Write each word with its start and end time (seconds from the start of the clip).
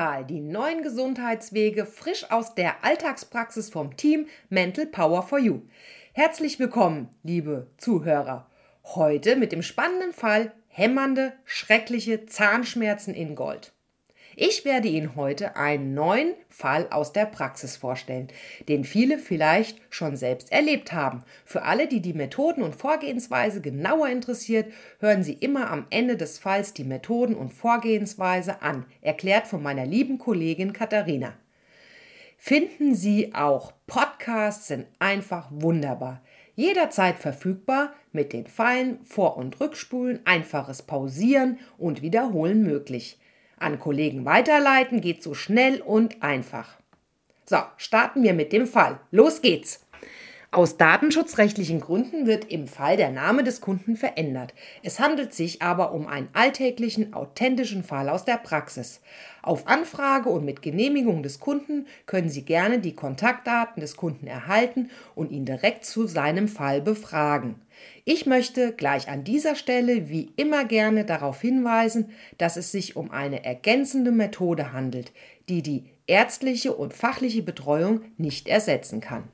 Mental, 0.00 0.24
die 0.24 0.40
neuen 0.40 0.82
Gesundheitswege 0.82 1.84
frisch 1.84 2.30
aus 2.30 2.54
der 2.54 2.82
Alltagspraxis 2.84 3.68
vom 3.68 3.98
Team 3.98 4.28
Mental 4.48 4.86
Power 4.86 5.22
for 5.22 5.38
You. 5.38 5.60
Herzlich 6.14 6.58
willkommen, 6.58 7.10
liebe 7.22 7.66
Zuhörer. 7.76 8.48
Heute 8.82 9.36
mit 9.36 9.52
dem 9.52 9.60
spannenden 9.60 10.14
Fall 10.14 10.54
hämmernde, 10.68 11.34
schreckliche 11.44 12.24
Zahnschmerzen 12.24 13.12
in 13.12 13.34
Gold. 13.34 13.74
Ich 14.42 14.64
werde 14.64 14.88
Ihnen 14.88 15.16
heute 15.16 15.56
einen 15.56 15.92
neuen 15.92 16.32
Fall 16.48 16.86
aus 16.88 17.12
der 17.12 17.26
Praxis 17.26 17.76
vorstellen, 17.76 18.28
den 18.70 18.84
viele 18.84 19.18
vielleicht 19.18 19.78
schon 19.90 20.16
selbst 20.16 20.50
erlebt 20.50 20.94
haben. 20.94 21.24
Für 21.44 21.64
alle, 21.64 21.88
die 21.88 22.00
die 22.00 22.14
Methoden 22.14 22.62
und 22.62 22.74
Vorgehensweise 22.74 23.60
genauer 23.60 24.08
interessiert, 24.08 24.72
hören 24.98 25.22
Sie 25.22 25.34
immer 25.34 25.70
am 25.70 25.86
Ende 25.90 26.16
des 26.16 26.38
Falls 26.38 26.72
die 26.72 26.84
Methoden 26.84 27.34
und 27.34 27.52
Vorgehensweise 27.52 28.62
an, 28.62 28.86
erklärt 29.02 29.46
von 29.46 29.62
meiner 29.62 29.84
lieben 29.84 30.16
Kollegin 30.16 30.72
Katharina. 30.72 31.34
Finden 32.38 32.94
Sie 32.94 33.34
auch, 33.34 33.74
Podcasts 33.86 34.68
sind 34.68 34.86
einfach 35.00 35.48
wunderbar. 35.50 36.22
Jederzeit 36.56 37.18
verfügbar, 37.18 37.92
mit 38.10 38.32
den 38.32 38.46
Pfeilen 38.46 39.00
Vor- 39.04 39.36
und 39.36 39.60
Rückspulen, 39.60 40.20
einfaches 40.24 40.80
Pausieren 40.80 41.58
und 41.76 42.00
Wiederholen 42.00 42.62
möglich. 42.62 43.19
An 43.60 43.78
Kollegen 43.78 44.24
weiterleiten 44.24 45.00
geht 45.00 45.22
so 45.22 45.34
schnell 45.34 45.80
und 45.82 46.22
einfach. 46.22 46.78
So, 47.44 47.58
starten 47.76 48.22
wir 48.22 48.32
mit 48.32 48.52
dem 48.52 48.66
Fall. 48.66 49.00
Los 49.10 49.42
geht's! 49.42 49.86
Aus 50.52 50.76
datenschutzrechtlichen 50.76 51.78
Gründen 51.78 52.26
wird 52.26 52.50
im 52.50 52.66
Fall 52.66 52.96
der 52.96 53.12
Name 53.12 53.44
des 53.44 53.60
Kunden 53.60 53.94
verändert. 53.94 54.52
Es 54.82 54.98
handelt 54.98 55.32
sich 55.32 55.62
aber 55.62 55.92
um 55.92 56.08
einen 56.08 56.26
alltäglichen, 56.32 57.14
authentischen 57.14 57.84
Fall 57.84 58.08
aus 58.08 58.24
der 58.24 58.36
Praxis. 58.36 59.00
Auf 59.42 59.68
Anfrage 59.68 60.28
und 60.28 60.44
mit 60.44 60.60
Genehmigung 60.60 61.22
des 61.22 61.38
Kunden 61.38 61.86
können 62.06 62.30
Sie 62.30 62.44
gerne 62.44 62.80
die 62.80 62.96
Kontaktdaten 62.96 63.80
des 63.80 63.96
Kunden 63.96 64.26
erhalten 64.26 64.90
und 65.14 65.30
ihn 65.30 65.44
direkt 65.44 65.84
zu 65.84 66.08
seinem 66.08 66.48
Fall 66.48 66.82
befragen. 66.82 67.54
Ich 68.04 68.26
möchte 68.26 68.72
gleich 68.72 69.08
an 69.08 69.22
dieser 69.22 69.54
Stelle 69.54 70.08
wie 70.08 70.32
immer 70.34 70.64
gerne 70.64 71.04
darauf 71.04 71.40
hinweisen, 71.40 72.10
dass 72.38 72.56
es 72.56 72.72
sich 72.72 72.96
um 72.96 73.12
eine 73.12 73.44
ergänzende 73.44 74.10
Methode 74.10 74.72
handelt, 74.72 75.12
die 75.48 75.62
die 75.62 75.84
ärztliche 76.08 76.74
und 76.74 76.92
fachliche 76.92 77.42
Betreuung 77.42 78.00
nicht 78.16 78.48
ersetzen 78.48 79.00
kann. 79.00 79.28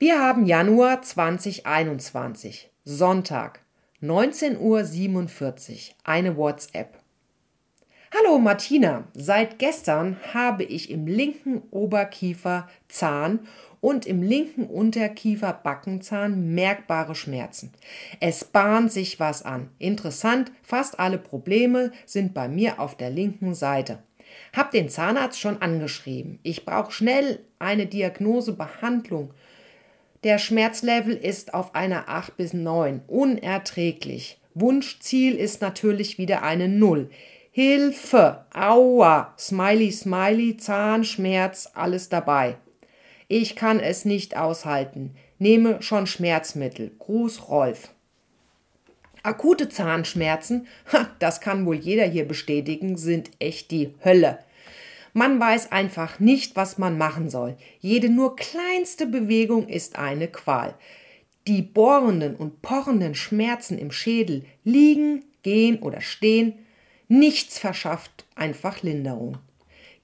Wir 0.00 0.20
haben 0.20 0.46
Januar 0.46 1.02
2021, 1.02 2.70
Sonntag, 2.84 3.62
19.47 4.00 4.60
Uhr, 4.60 5.94
eine 6.04 6.36
WhatsApp. 6.36 7.00
Hallo 8.16 8.38
Martina, 8.38 9.08
seit 9.14 9.58
gestern 9.58 10.16
habe 10.32 10.62
ich 10.62 10.90
im 10.90 11.08
linken 11.08 11.62
Oberkiefer 11.72 12.68
Zahn 12.86 13.40
und 13.80 14.06
im 14.06 14.22
linken 14.22 14.66
Unterkiefer 14.66 15.52
Backenzahn 15.52 16.54
merkbare 16.54 17.16
Schmerzen. 17.16 17.72
Es 18.20 18.44
bahnt 18.44 18.92
sich 18.92 19.18
was 19.18 19.44
an. 19.44 19.68
Interessant, 19.80 20.52
fast 20.62 21.00
alle 21.00 21.18
Probleme 21.18 21.90
sind 22.06 22.34
bei 22.34 22.46
mir 22.46 22.78
auf 22.78 22.96
der 22.96 23.10
linken 23.10 23.52
Seite. 23.52 23.98
Hab 24.52 24.70
den 24.70 24.90
Zahnarzt 24.90 25.40
schon 25.40 25.60
angeschrieben. 25.60 26.38
Ich 26.44 26.64
brauche 26.64 26.92
schnell 26.92 27.40
eine 27.58 27.86
Diagnose, 27.86 28.52
Behandlung 28.52 29.34
der 30.24 30.38
Schmerzlevel 30.38 31.14
ist 31.14 31.54
auf 31.54 31.74
einer 31.74 32.08
8 32.08 32.36
bis 32.36 32.52
9. 32.52 33.02
Unerträglich. 33.06 34.38
Wunschziel 34.54 35.36
ist 35.36 35.60
natürlich 35.60 36.18
wieder 36.18 36.42
eine 36.42 36.68
0. 36.68 37.10
Hilfe! 37.52 38.44
Aua! 38.52 39.34
Smiley, 39.38 39.92
Smiley, 39.92 40.56
Zahnschmerz, 40.56 41.70
alles 41.74 42.08
dabei. 42.08 42.56
Ich 43.28 43.56
kann 43.56 43.78
es 43.78 44.04
nicht 44.04 44.36
aushalten. 44.36 45.14
Nehme 45.38 45.82
schon 45.82 46.06
Schmerzmittel. 46.06 46.90
Gruß 46.98 47.48
Rolf. 47.48 47.90
Akute 49.22 49.68
Zahnschmerzen, 49.68 50.66
das 51.18 51.40
kann 51.40 51.66
wohl 51.66 51.76
jeder 51.76 52.04
hier 52.04 52.26
bestätigen, 52.26 52.96
sind 52.96 53.30
echt 53.38 53.70
die 53.70 53.94
Hölle. 54.04 54.38
Man 55.12 55.40
weiß 55.40 55.72
einfach 55.72 56.20
nicht, 56.20 56.56
was 56.56 56.78
man 56.78 56.98
machen 56.98 57.30
soll. 57.30 57.56
Jede 57.80 58.08
nur 58.08 58.36
kleinste 58.36 59.06
Bewegung 59.06 59.68
ist 59.68 59.96
eine 59.96 60.28
Qual. 60.28 60.74
Die 61.46 61.62
bohrenden 61.62 62.36
und 62.36 62.62
pochenden 62.62 63.14
Schmerzen 63.14 63.78
im 63.78 63.90
Schädel 63.90 64.44
liegen, 64.64 65.24
gehen 65.42 65.78
oder 65.78 66.00
stehen, 66.00 66.54
nichts 67.08 67.58
verschafft 67.58 68.26
einfach 68.34 68.82
Linderung. 68.82 69.38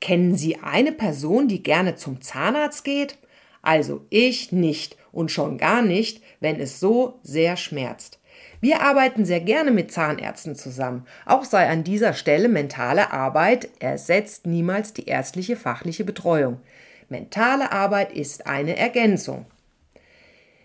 Kennen 0.01 0.37
Sie 0.37 0.57
eine 0.57 0.93
Person, 0.93 1.49
die 1.49 1.63
gerne 1.63 1.97
zum 1.97 2.21
Zahnarzt 2.21 2.85
geht? 2.85 3.19
Also 3.63 4.05
ich 4.11 4.53
nicht 4.53 4.97
und 5.13 5.31
schon 5.31 5.59
gar 5.59 5.83
nicht, 5.83 6.23
wenn 6.41 6.61
es 6.61 6.81
so 6.81 7.21
sehr 7.23 7.57
schmerzt. 7.57 8.19
Wir 8.65 8.81
arbeiten 8.81 9.27
sehr 9.27 9.41
gerne 9.41 9.71
mit 9.71 9.93
Zahnärzten 9.93 10.57
zusammen. 10.57 11.07
Auch 11.27 11.45
sei 11.45 11.69
an 11.69 11.85
dieser 11.85 12.15
Stelle 12.15 12.49
mentale 12.49 13.13
Arbeit 13.13 13.69
ersetzt 13.79 14.47
niemals 14.47 14.95
die 14.95 15.05
ärztliche 15.05 15.55
fachliche 15.55 16.03
Betreuung. 16.03 16.63
Mentale 17.11 17.73
Arbeit 17.73 18.11
ist 18.15 18.47
eine 18.47 18.75
Ergänzung. 18.79 19.45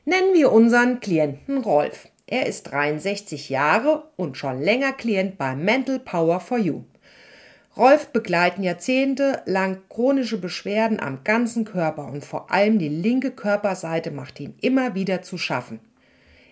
Nennen 0.05 0.33
wir 0.33 0.53
unseren 0.53 1.01
Klienten 1.01 1.57
Rolf. 1.57 2.07
Er 2.25 2.45
ist 2.45 2.71
63 2.71 3.49
Jahre 3.49 4.05
und 4.15 4.37
schon 4.37 4.61
länger 4.61 4.93
Klient 4.93 5.37
bei 5.37 5.53
Mental 5.57 5.99
Power 5.99 6.39
for 6.39 6.57
You. 6.57 6.83
Rolf 7.75 8.13
begleiten 8.13 8.63
jahrzehntelang 8.63 9.79
chronische 9.89 10.37
Beschwerden 10.37 11.01
am 11.01 11.25
ganzen 11.25 11.65
Körper 11.65 12.07
und 12.07 12.23
vor 12.23 12.49
allem 12.49 12.79
die 12.79 12.87
linke 12.87 13.31
Körperseite 13.31 14.11
macht 14.11 14.39
ihm 14.39 14.53
immer 14.61 14.95
wieder 14.95 15.21
zu 15.21 15.37
schaffen. 15.37 15.81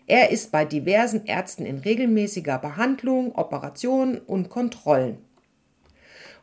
Er 0.07 0.31
ist 0.31 0.51
bei 0.53 0.63
diversen 0.63 1.25
Ärzten 1.25 1.65
in 1.65 1.79
regelmäßiger 1.79 2.57
Behandlung, 2.59 3.35
Operationen 3.35 4.17
und 4.19 4.49
Kontrollen. 4.49 5.17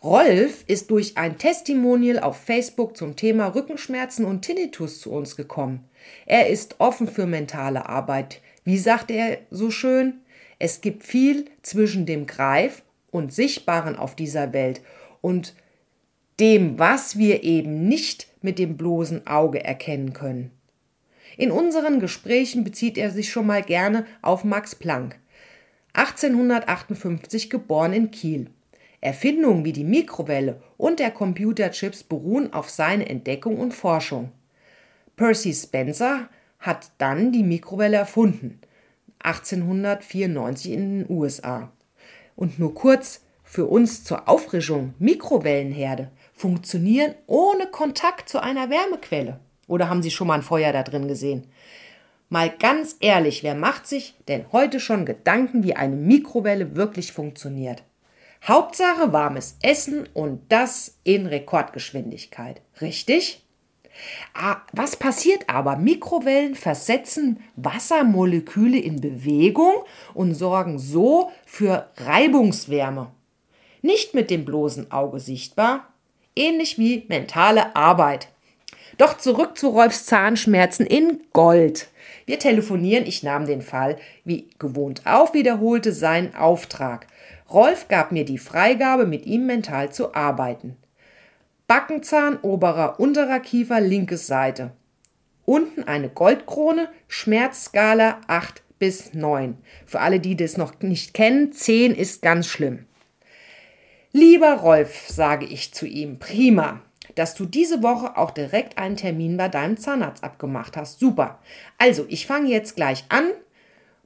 Rolf 0.02 0.64
ist 0.66 0.90
durch 0.90 1.16
ein 1.16 1.38
Testimonial 1.38 2.20
auf 2.20 2.36
Facebook 2.36 2.94
zum 2.94 3.16
Thema 3.16 3.54
Rückenschmerzen 3.54 4.26
und 4.26 4.42
Tinnitus 4.42 5.00
zu 5.00 5.10
uns 5.10 5.34
gekommen. 5.34 5.88
Er 6.26 6.50
ist 6.50 6.76
offen 6.78 7.08
für 7.08 7.24
mentale 7.24 7.88
Arbeit. 7.88 8.42
Wie 8.64 8.76
sagt 8.76 9.10
er 9.10 9.38
so 9.50 9.70
schön? 9.70 10.20
Es 10.58 10.82
gibt 10.82 11.04
viel 11.04 11.46
zwischen 11.62 12.04
dem 12.04 12.26
Greif 12.26 12.82
und 13.10 13.32
Sichtbaren 13.32 13.96
auf 13.96 14.14
dieser 14.14 14.52
Welt 14.52 14.82
und 15.22 15.54
dem, 16.38 16.78
was 16.78 17.16
wir 17.16 17.42
eben 17.42 17.88
nicht 17.88 18.28
mit 18.42 18.58
dem 18.58 18.76
bloßen 18.76 19.26
Auge 19.26 19.64
erkennen 19.64 20.12
können. 20.12 20.50
In 21.36 21.50
unseren 21.50 22.00
Gesprächen 22.00 22.64
bezieht 22.64 22.96
er 22.96 23.10
sich 23.10 23.30
schon 23.30 23.46
mal 23.46 23.62
gerne 23.62 24.06
auf 24.22 24.44
Max 24.44 24.74
Planck, 24.74 25.18
1858 25.94 27.50
geboren 27.50 27.92
in 27.92 28.10
Kiel. 28.10 28.50
Erfindungen 29.00 29.64
wie 29.64 29.72
die 29.72 29.84
Mikrowelle 29.84 30.62
und 30.78 30.98
der 30.98 31.10
Computerchips 31.10 32.04
beruhen 32.04 32.52
auf 32.52 32.70
seiner 32.70 33.08
Entdeckung 33.08 33.58
und 33.58 33.74
Forschung. 33.74 34.32
Percy 35.14 35.52
Spencer 35.52 36.28
hat 36.58 36.90
dann 36.98 37.30
die 37.30 37.42
Mikrowelle 37.42 37.98
erfunden, 37.98 38.60
1894 39.18 40.72
in 40.72 41.04
den 41.04 41.10
USA. 41.14 41.70
Und 42.34 42.58
nur 42.58 42.74
kurz 42.74 43.20
für 43.44 43.66
uns 43.66 44.04
zur 44.04 44.28
Auffrischung, 44.28 44.94
Mikrowellenherde 44.98 46.10
funktionieren 46.32 47.14
ohne 47.26 47.66
Kontakt 47.66 48.28
zu 48.28 48.42
einer 48.42 48.70
Wärmequelle. 48.70 49.38
Oder 49.66 49.88
haben 49.88 50.02
Sie 50.02 50.10
schon 50.10 50.26
mal 50.26 50.34
ein 50.34 50.42
Feuer 50.42 50.72
da 50.72 50.82
drin 50.82 51.08
gesehen? 51.08 51.46
Mal 52.28 52.50
ganz 52.50 52.96
ehrlich, 53.00 53.42
wer 53.42 53.54
macht 53.54 53.86
sich 53.86 54.14
denn 54.28 54.46
heute 54.52 54.80
schon 54.80 55.06
Gedanken, 55.06 55.62
wie 55.62 55.76
eine 55.76 55.96
Mikrowelle 55.96 56.74
wirklich 56.74 57.12
funktioniert? 57.12 57.82
Hauptsache 58.46 59.12
warmes 59.12 59.56
Essen 59.62 60.08
und 60.12 60.40
das 60.50 60.98
in 61.04 61.26
Rekordgeschwindigkeit. 61.26 62.60
Richtig? 62.80 63.44
Ah, 64.34 64.56
was 64.72 64.96
passiert 64.96 65.48
aber? 65.48 65.76
Mikrowellen 65.76 66.54
versetzen 66.54 67.40
Wassermoleküle 67.56 68.78
in 68.78 69.00
Bewegung 69.00 69.74
und 70.12 70.34
sorgen 70.34 70.78
so 70.78 71.30
für 71.46 71.88
Reibungswärme. 71.96 73.10
Nicht 73.82 74.14
mit 74.14 74.30
dem 74.30 74.44
bloßen 74.44 74.90
Auge 74.90 75.20
sichtbar, 75.20 75.92
ähnlich 76.34 76.78
wie 76.78 77.04
mentale 77.08 77.76
Arbeit. 77.76 78.28
Doch 78.98 79.18
zurück 79.18 79.58
zu 79.58 79.68
Rolfs 79.68 80.06
Zahnschmerzen 80.06 80.86
in 80.86 81.20
Gold. 81.32 81.88
Wir 82.26 82.38
telefonieren, 82.38 83.06
ich 83.06 83.22
nahm 83.22 83.46
den 83.46 83.62
Fall 83.62 83.96
wie 84.24 84.48
gewohnt 84.58 85.02
auf, 85.04 85.34
wiederholte 85.34 85.92
seinen 85.92 86.34
Auftrag. 86.34 87.06
Rolf 87.50 87.88
gab 87.88 88.12
mir 88.12 88.24
die 88.24 88.38
Freigabe, 88.38 89.06
mit 89.06 89.26
ihm 89.26 89.46
mental 89.46 89.92
zu 89.92 90.14
arbeiten. 90.14 90.76
Backenzahn, 91.66 92.38
oberer, 92.42 93.00
unterer 93.00 93.40
Kiefer, 93.40 93.80
linke 93.80 94.16
Seite. 94.16 94.72
Unten 95.44 95.84
eine 95.84 96.08
Goldkrone, 96.08 96.88
Schmerzskala 97.08 98.20
8 98.26 98.62
bis 98.78 99.14
9. 99.14 99.56
Für 99.86 100.00
alle, 100.00 100.20
die 100.20 100.36
das 100.36 100.56
noch 100.56 100.80
nicht 100.80 101.14
kennen, 101.14 101.52
10 101.52 101.94
ist 101.94 102.22
ganz 102.22 102.46
schlimm. 102.46 102.86
Lieber 104.12 104.54
Rolf, 104.54 105.08
sage 105.08 105.44
ich 105.44 105.74
zu 105.74 105.86
ihm, 105.86 106.18
prima, 106.18 106.80
dass 107.14 107.34
du 107.34 107.46
diese 107.46 107.82
Woche 107.82 108.16
auch 108.16 108.30
direkt 108.30 108.78
einen 108.78 108.96
Termin 108.96 109.36
bei 109.36 109.48
deinem 109.48 109.76
Zahnarzt 109.76 110.24
abgemacht 110.24 110.76
hast. 110.76 111.00
Super. 111.00 111.38
Also, 111.78 112.06
ich 112.08 112.26
fange 112.26 112.48
jetzt 112.48 112.76
gleich 112.76 113.04
an, 113.08 113.30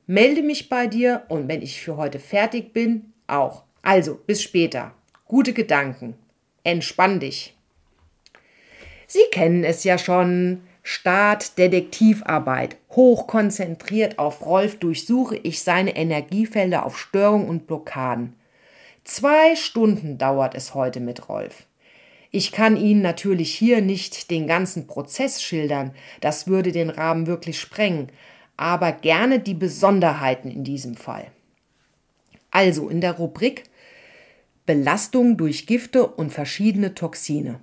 melde 0.06 0.42
mich 0.42 0.68
bei 0.68 0.86
dir 0.86 1.22
und 1.28 1.48
wenn 1.48 1.62
ich 1.62 1.80
für 1.80 1.96
heute 1.96 2.18
fertig 2.18 2.72
bin, 2.72 3.12
auch. 3.26 3.64
Also, 3.82 4.14
bis 4.14 4.42
später. 4.42 4.92
Gute 5.26 5.52
Gedanken. 5.52 6.14
Entspann 6.64 7.20
dich. 7.20 7.54
Sie 9.06 9.24
kennen 9.30 9.64
es 9.64 9.84
ja 9.84 9.98
schon. 9.98 10.62
Start 10.82 11.58
Detektivarbeit. 11.58 12.76
Hochkonzentriert 12.90 14.18
auf 14.18 14.44
Rolf 14.46 14.78
durchsuche 14.78 15.36
ich 15.36 15.62
seine 15.62 15.94
Energiefelder 15.94 16.86
auf 16.86 16.98
Störungen 16.98 17.48
und 17.48 17.66
Blockaden. 17.66 18.34
Zwei 19.04 19.54
Stunden 19.54 20.18
dauert 20.18 20.54
es 20.54 20.74
heute 20.74 21.00
mit 21.00 21.28
Rolf. 21.28 21.67
Ich 22.30 22.52
kann 22.52 22.76
Ihnen 22.76 23.00
natürlich 23.02 23.54
hier 23.54 23.80
nicht 23.80 24.30
den 24.30 24.46
ganzen 24.46 24.86
Prozess 24.86 25.42
schildern, 25.42 25.94
das 26.20 26.46
würde 26.46 26.72
den 26.72 26.90
Rahmen 26.90 27.26
wirklich 27.26 27.58
sprengen, 27.58 28.12
aber 28.56 28.92
gerne 28.92 29.40
die 29.40 29.54
Besonderheiten 29.54 30.50
in 30.50 30.64
diesem 30.64 30.94
Fall. 30.94 31.30
Also 32.50 32.88
in 32.88 33.00
der 33.00 33.12
Rubrik 33.12 33.64
Belastung 34.66 35.38
durch 35.38 35.66
Gifte 35.66 36.06
und 36.06 36.30
verschiedene 36.30 36.94
Toxine 36.94 37.60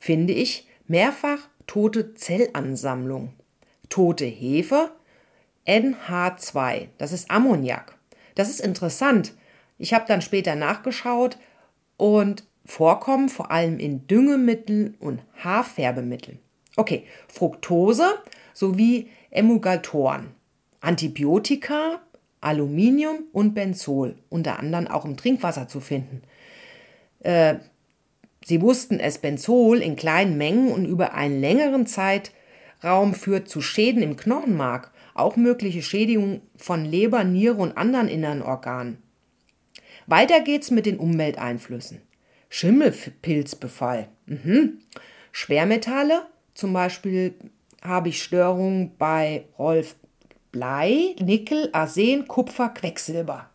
finde 0.00 0.32
ich 0.32 0.66
mehrfach 0.88 1.38
tote 1.68 2.14
Zellansammlung, 2.14 3.32
tote 3.88 4.24
Hefe, 4.24 4.90
NH2, 5.66 6.88
das 6.98 7.12
ist 7.12 7.30
Ammoniak. 7.30 7.96
Das 8.34 8.50
ist 8.50 8.60
interessant. 8.60 9.32
Ich 9.78 9.94
habe 9.94 10.06
dann 10.08 10.22
später 10.22 10.56
nachgeschaut 10.56 11.38
und 11.96 12.44
vorkommen 12.64 13.28
vor 13.28 13.50
allem 13.50 13.78
in 13.78 14.06
Düngemitteln 14.06 14.94
und 14.98 15.20
Haarfärbemitteln. 15.42 16.38
Okay, 16.76 17.04
Fructose 17.28 18.14
sowie 18.52 19.08
Emulgatoren, 19.30 20.28
Antibiotika, 20.80 22.00
Aluminium 22.40 23.24
und 23.32 23.54
Benzol, 23.54 24.16
unter 24.28 24.58
anderem 24.58 24.86
auch 24.86 25.04
im 25.04 25.16
Trinkwasser 25.16 25.68
zu 25.68 25.80
finden. 25.80 26.22
Äh, 27.20 27.56
Sie 28.44 28.60
wussten 28.60 29.00
es, 29.00 29.18
Benzol 29.18 29.80
in 29.80 29.96
kleinen 29.96 30.36
Mengen 30.36 30.70
und 30.70 30.84
über 30.84 31.14
einen 31.14 31.40
längeren 31.40 31.86
Zeitraum 31.86 33.14
führt 33.14 33.48
zu 33.48 33.62
Schäden 33.62 34.02
im 34.02 34.16
Knochenmark, 34.16 34.92
auch 35.14 35.36
mögliche 35.36 35.80
Schädigungen 35.80 36.42
von 36.56 36.84
Leber, 36.84 37.24
Niere 37.24 37.56
und 37.56 37.78
anderen 37.78 38.08
inneren 38.08 38.42
Organen. 38.42 38.98
Weiter 40.06 40.40
geht's 40.40 40.70
mit 40.70 40.84
den 40.84 40.98
Umwelteinflüssen. 40.98 42.02
Schimmelpilzbefall. 42.54 44.06
Mhm. 44.26 44.78
Schwermetalle, 45.32 46.26
zum 46.54 46.72
Beispiel 46.72 47.34
habe 47.82 48.10
ich 48.10 48.22
Störungen 48.22 48.92
bei 48.96 49.46
Rolf 49.58 49.96
Blei, 50.52 51.16
Nickel, 51.18 51.68
Arsen, 51.72 52.28
Kupfer, 52.28 52.68
Quecksilber. 52.68 53.50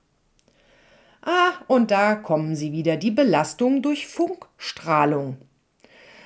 Ah, 1.21 1.51
und 1.67 1.91
da 1.91 2.15
kommen 2.15 2.57
sie 2.57 2.73
wieder, 2.73 2.97
die 2.97 3.11
Belastung 3.11 3.81
durch 3.81 4.05
Funkstrahlung. 4.05 5.37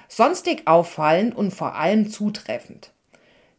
Sonstig 0.08 0.64
auffallend 0.66 1.36
und 1.36 1.52
vor 1.52 1.76
allem 1.76 2.10
zutreffend 2.10 2.92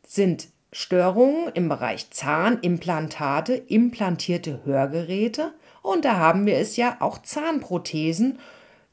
sind 0.05 0.49
Störungen 0.73 1.53
im 1.55 1.69
Bereich 1.69 2.11
Zahnimplantate, 2.11 3.55
implantierte 3.55 4.63
Hörgeräte 4.65 5.55
und 5.83 6.05
da 6.05 6.17
haben 6.17 6.47
wir 6.47 6.59
es 6.59 6.77
ja 6.77 6.97
auch 6.99 7.23
Zahnprothesen. 7.23 8.41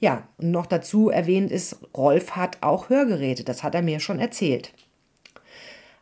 Ja, 0.02 0.28
und 0.40 0.50
noch 0.50 0.66
dazu 0.66 1.10
erwähnt 1.10 1.52
ist, 1.52 1.78
Rolf 1.96 2.32
hat 2.32 2.58
auch 2.62 2.90
Hörgeräte, 2.90 3.44
das 3.44 3.62
hat 3.62 3.76
er 3.76 3.84
mir 3.84 4.00
schon 4.00 4.18
erzählt. 4.20 4.74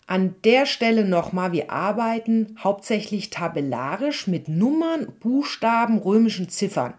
An 0.08 0.36
der 0.46 0.66
Stelle 0.66 1.04
nochmal, 1.06 1.52
wir 1.52 1.70
arbeiten 1.70 2.56
hauptsächlich 2.58 3.30
tabellarisch 3.30 4.26
mit 4.26 4.48
Nummern, 4.48 5.12
Buchstaben, 5.20 6.00
römischen 6.00 6.48
Ziffern. 6.48 6.94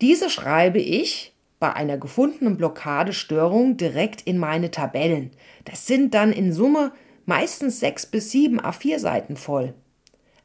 Diese 0.00 0.28
schreibe 0.28 0.80
ich 0.80 1.32
bei 1.60 1.72
einer 1.72 1.98
gefundenen 1.98 2.56
Blockadestörung 2.56 3.76
direkt 3.76 4.22
in 4.22 4.38
meine 4.38 4.72
Tabellen. 4.72 5.30
Das 5.64 5.86
sind 5.86 6.14
dann 6.14 6.32
in 6.32 6.52
Summe 6.52 6.90
meistens 7.26 7.78
sechs 7.78 8.06
bis 8.06 8.32
sieben 8.32 8.60
A4 8.60 8.98
Seiten 8.98 9.36
voll. 9.36 9.72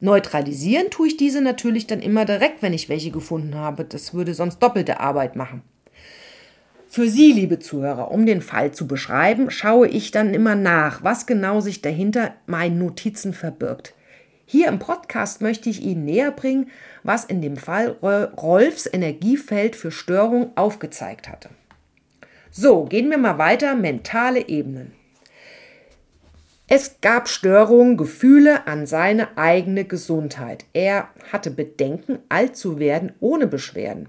Neutralisieren 0.00 0.90
tue 0.90 1.08
ich 1.08 1.16
diese 1.16 1.40
natürlich 1.40 1.86
dann 1.86 2.00
immer 2.00 2.24
direkt, 2.24 2.62
wenn 2.62 2.72
ich 2.72 2.88
welche 2.88 3.10
gefunden 3.10 3.56
habe. 3.56 3.84
Das 3.84 4.14
würde 4.14 4.34
sonst 4.34 4.60
doppelte 4.60 5.00
Arbeit 5.00 5.34
machen. 5.34 5.62
Für 6.90 7.08
Sie, 7.08 7.32
liebe 7.32 7.58
Zuhörer, 7.58 8.10
um 8.10 8.24
den 8.24 8.40
Fall 8.40 8.72
zu 8.72 8.86
beschreiben, 8.86 9.50
schaue 9.50 9.88
ich 9.88 10.10
dann 10.10 10.32
immer 10.32 10.54
nach, 10.54 11.04
was 11.04 11.26
genau 11.26 11.60
sich 11.60 11.82
dahinter 11.82 12.34
meinen 12.46 12.78
Notizen 12.78 13.34
verbirgt. 13.34 13.94
Hier 14.46 14.68
im 14.68 14.78
Podcast 14.78 15.42
möchte 15.42 15.68
ich 15.68 15.82
Ihnen 15.82 16.06
näher 16.06 16.30
bringen, 16.30 16.70
was 17.02 17.26
in 17.26 17.42
dem 17.42 17.58
Fall 17.58 17.88
Rolfs 18.00 18.88
Energiefeld 18.90 19.76
für 19.76 19.90
Störung 19.90 20.52
aufgezeigt 20.56 21.28
hatte. 21.28 21.50
So, 22.50 22.84
gehen 22.84 23.10
wir 23.10 23.18
mal 23.18 23.36
weiter, 23.36 23.74
mentale 23.74 24.48
Ebenen. 24.48 24.92
Es 26.68 27.00
gab 27.00 27.28
Störungen, 27.28 27.96
Gefühle 27.96 28.66
an 28.66 28.86
seine 28.86 29.36
eigene 29.36 29.84
Gesundheit. 29.84 30.66
Er 30.74 31.08
hatte 31.32 31.50
Bedenken, 31.50 32.18
alt 32.28 32.56
zu 32.56 32.78
werden 32.78 33.12
ohne 33.20 33.46
Beschwerden 33.46 34.08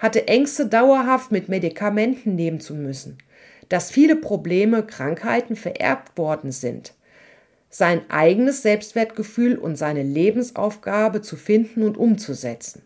hatte 0.00 0.26
Ängste, 0.28 0.66
dauerhaft 0.66 1.30
mit 1.30 1.48
Medikamenten 1.48 2.34
nehmen 2.34 2.58
zu 2.58 2.74
müssen, 2.74 3.18
dass 3.68 3.90
viele 3.90 4.16
Probleme, 4.16 4.82
Krankheiten 4.82 5.54
vererbt 5.54 6.16
worden 6.18 6.50
sind, 6.50 6.94
sein 7.68 8.00
eigenes 8.10 8.62
Selbstwertgefühl 8.62 9.56
und 9.56 9.76
seine 9.76 10.02
Lebensaufgabe 10.02 11.20
zu 11.20 11.36
finden 11.36 11.82
und 11.82 11.98
umzusetzen. 11.98 12.82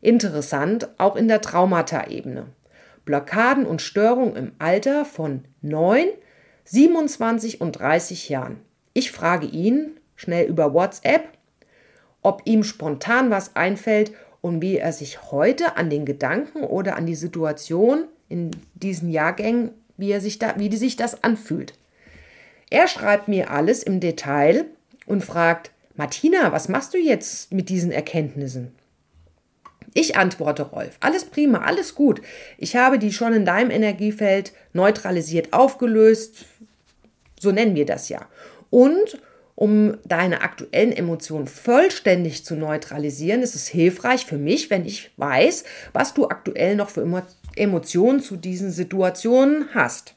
Interessant 0.00 0.88
auch 0.98 1.16
in 1.16 1.28
der 1.28 1.42
Traumata-Ebene. 1.42 2.46
Blockaden 3.04 3.66
und 3.66 3.82
Störungen 3.82 4.36
im 4.36 4.52
Alter 4.60 5.04
von 5.04 5.44
9, 5.60 6.06
27 6.64 7.60
und 7.60 7.72
30 7.72 8.28
Jahren. 8.28 8.60
Ich 8.92 9.12
frage 9.12 9.46
ihn 9.46 9.98
schnell 10.16 10.46
über 10.46 10.74
WhatsApp, 10.74 11.28
ob 12.22 12.42
ihm 12.44 12.62
spontan 12.62 13.30
was 13.30 13.56
einfällt 13.56 14.12
und 14.40 14.62
wie 14.62 14.76
er 14.78 14.92
sich 14.92 15.30
heute 15.30 15.76
an 15.76 15.90
den 15.90 16.04
Gedanken 16.04 16.64
oder 16.64 16.96
an 16.96 17.06
die 17.06 17.14
Situation 17.14 18.04
in 18.28 18.50
diesen 18.74 19.08
Jahrgängen, 19.08 19.70
wie 19.96 20.10
er 20.10 20.20
sich 20.20 20.38
da, 20.38 20.54
wie 20.56 20.74
sich 20.76 20.96
das 20.96 21.22
anfühlt. 21.24 21.74
Er 22.70 22.88
schreibt 22.88 23.28
mir 23.28 23.50
alles 23.50 23.82
im 23.82 24.00
Detail 24.00 24.64
und 25.06 25.24
fragt, 25.24 25.70
Martina, 25.94 26.52
was 26.52 26.68
machst 26.68 26.94
du 26.94 26.98
jetzt 26.98 27.52
mit 27.52 27.68
diesen 27.68 27.92
Erkenntnissen? 27.92 28.72
Ich 29.94 30.16
antworte 30.16 30.62
Rolf, 30.62 30.96
alles 31.00 31.26
prima, 31.26 31.58
alles 31.58 31.94
gut. 31.94 32.22
Ich 32.56 32.76
habe 32.76 32.98
die 32.98 33.12
schon 33.12 33.34
in 33.34 33.44
deinem 33.44 33.70
Energiefeld 33.70 34.52
neutralisiert 34.72 35.52
aufgelöst, 35.52 36.46
so 37.42 37.52
nennen 37.52 37.74
wir 37.74 37.84
das 37.84 38.08
ja. 38.08 38.26
Und 38.70 39.20
um 39.54 39.98
deine 40.04 40.40
aktuellen 40.40 40.92
Emotionen 40.92 41.46
vollständig 41.46 42.44
zu 42.44 42.56
neutralisieren, 42.56 43.42
ist 43.42 43.54
es 43.54 43.68
hilfreich 43.68 44.24
für 44.24 44.38
mich, 44.38 44.70
wenn 44.70 44.86
ich 44.86 45.10
weiß, 45.18 45.64
was 45.92 46.14
du 46.14 46.28
aktuell 46.28 46.74
noch 46.74 46.88
für 46.88 47.06
Emotionen 47.54 48.20
zu 48.20 48.36
diesen 48.36 48.70
Situationen 48.70 49.68
hast. 49.74 50.14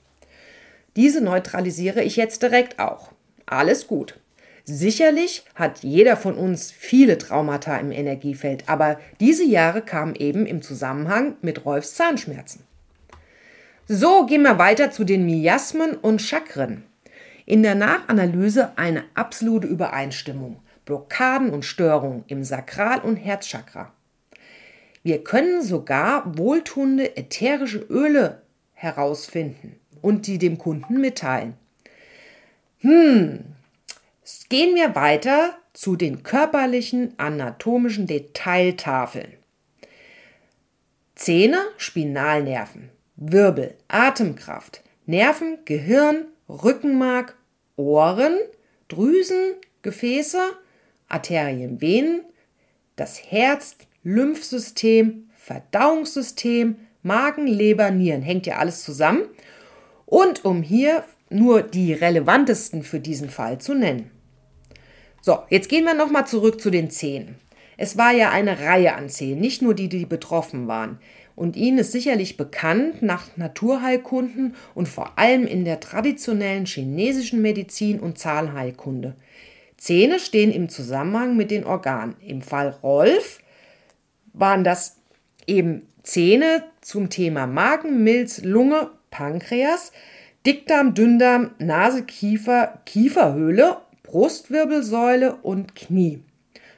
Diese 0.95 1.21
neutralisiere 1.21 2.01
ich 2.01 2.15
jetzt 2.15 2.41
direkt 2.41 2.79
auch. 2.79 3.11
Alles 3.45 3.87
gut. 3.87 4.17
Sicherlich 4.63 5.43
hat 5.53 5.79
jeder 5.83 6.17
von 6.17 6.35
uns 6.35 6.71
viele 6.71 7.17
Traumata 7.17 7.77
im 7.77 7.91
Energiefeld, 7.91 8.63
aber 8.67 8.99
diese 9.19 9.43
Jahre 9.43 9.81
kamen 9.81 10.15
eben 10.15 10.45
im 10.45 10.61
Zusammenhang 10.61 11.35
mit 11.41 11.65
Rolfs 11.65 11.93
Zahnschmerzen. 11.93 12.63
So 13.87 14.25
gehen 14.25 14.41
wir 14.41 14.57
weiter 14.57 14.89
zu 14.89 15.03
den 15.03 15.25
Miasmen 15.25 15.95
und 15.95 16.21
Chakren. 16.21 16.83
In 17.45 17.63
der 17.63 17.75
Nachanalyse 17.75 18.77
eine 18.77 19.03
absolute 19.13 19.67
Übereinstimmung. 19.67 20.61
Blockaden 20.85 21.49
und 21.49 21.65
Störungen 21.65 22.23
im 22.27 22.43
Sakral- 22.43 23.01
und 23.01 23.17
Herzchakra. 23.17 23.91
Wir 25.03 25.23
können 25.23 25.61
sogar 25.61 26.37
wohltuende 26.37 27.17
ätherische 27.17 27.79
Öle 27.79 28.41
herausfinden 28.73 29.79
und 30.01 30.27
die 30.27 30.37
dem 30.37 30.57
Kunden 30.57 30.99
mitteilen. 31.01 31.55
Hm, 32.79 33.45
gehen 34.49 34.75
wir 34.75 34.95
weiter 34.95 35.55
zu 35.73 35.95
den 35.95 36.23
körperlichen 36.23 37.13
anatomischen 37.17 38.07
Detailtafeln. 38.07 39.33
Zähne, 41.15 41.59
Spinalnerven, 41.77 42.89
Wirbel, 43.15 43.75
Atemkraft, 43.87 44.83
Nerven, 45.05 45.59
Gehirn, 45.65 46.25
Rückenmark, 46.49 47.37
Ohren, 47.75 48.37
Drüsen, 48.87 49.55
Gefäße, 49.81 50.41
Arterien, 51.07 51.81
Venen, 51.81 52.21
das 52.95 53.31
Herz, 53.31 53.77
Lymphsystem, 54.03 55.29
Verdauungssystem, 55.35 56.77
Magen, 57.03 57.47
Leber, 57.47 57.91
Nieren. 57.91 58.21
Hängt 58.21 58.45
ja 58.47 58.57
alles 58.57 58.83
zusammen. 58.83 59.23
Und 60.05 60.45
um 60.45 60.61
hier 60.61 61.03
nur 61.29 61.61
die 61.61 61.93
relevantesten 61.93 62.83
für 62.83 62.99
diesen 62.99 63.29
Fall 63.29 63.59
zu 63.59 63.73
nennen. 63.73 64.11
So, 65.21 65.39
jetzt 65.49 65.69
gehen 65.69 65.85
wir 65.85 65.95
nochmal 65.95 66.27
zurück 66.27 66.61
zu 66.61 66.69
den 66.69 66.89
Zähnen. 66.89 67.35
Es 67.77 67.97
war 67.97 68.11
ja 68.11 68.29
eine 68.29 68.59
Reihe 68.59 68.95
an 68.95 69.09
Zähnen, 69.09 69.41
nicht 69.41 69.61
nur 69.61 69.73
die, 69.73 69.89
die 69.89 70.05
betroffen 70.05 70.67
waren. 70.67 70.99
Und 71.35 71.57
Ihnen 71.57 71.79
ist 71.79 71.91
sicherlich 71.91 72.37
bekannt 72.37 73.01
nach 73.01 73.35
Naturheilkunden 73.35 74.55
und 74.73 74.87
vor 74.87 75.19
allem 75.19 75.45
in 75.45 75.65
der 75.65 75.79
traditionellen 75.79 76.65
chinesischen 76.65 77.41
Medizin 77.41 77.99
und 77.99 78.17
Zahlheilkunde. 78.17 79.15
Zähne 79.77 80.19
stehen 80.19 80.51
im 80.51 80.69
Zusammenhang 80.69 81.35
mit 81.35 81.51
den 81.51 81.65
Organen. 81.65 82.15
Im 82.25 82.41
Fall 82.41 82.69
Rolf 82.81 83.39
waren 84.33 84.63
das 84.63 84.97
eben 85.45 85.83
Zähne 86.03 86.63
zum 86.81 87.09
Thema 87.09 87.47
Magen, 87.47 88.03
Milz, 88.03 88.41
Lunge, 88.41 88.89
Pankreas, 89.11 89.91
Dickdarm, 90.45 90.93
Dünndarm, 90.93 91.51
Nase, 91.57 92.03
Kiefer, 92.03 92.79
Kieferhöhle, 92.85 93.77
Brustwirbelsäule 94.03 95.35
und 95.35 95.75
Knie. 95.75 96.23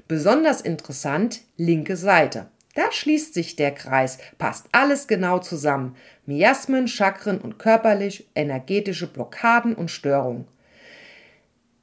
Besonders 0.07 0.61
interessant 0.61 1.41
linke 1.57 1.97
Seite. 1.97 2.47
Da 2.77 2.91
schließt 2.91 3.33
sich 3.33 3.55
der 3.55 3.71
Kreis, 3.71 4.19
passt 4.37 4.67
alles 4.71 5.07
genau 5.07 5.39
zusammen. 5.39 5.95
Miasmen, 6.27 6.87
Chakren 6.87 7.39
und 7.41 7.57
körperlich 7.57 8.27
energetische 8.35 9.07
Blockaden 9.07 9.73
und 9.73 9.89
Störungen. 9.89 10.47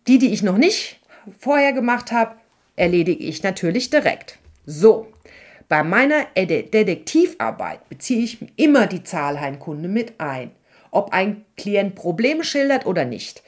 Die, 0.06 0.18
die 0.18 0.32
ich 0.32 0.44
noch 0.44 0.56
nicht 0.56 1.00
vorher 1.40 1.72
gemacht 1.72 2.12
habe, 2.12 2.36
erledige 2.76 3.24
ich 3.24 3.42
natürlich 3.42 3.90
direkt. 3.90 4.38
So, 4.66 5.08
bei 5.68 5.82
meiner 5.82 6.26
Detektivarbeit 6.36 7.88
beziehe 7.88 8.22
ich 8.22 8.38
immer 8.54 8.86
die 8.86 9.02
Zahlheimkunde 9.02 9.88
mit 9.88 10.20
ein, 10.20 10.52
ob 10.92 11.12
ein 11.12 11.44
Klient 11.56 11.96
Probleme 11.96 12.44
schildert 12.44 12.86
oder 12.86 13.04
nicht. 13.04 13.42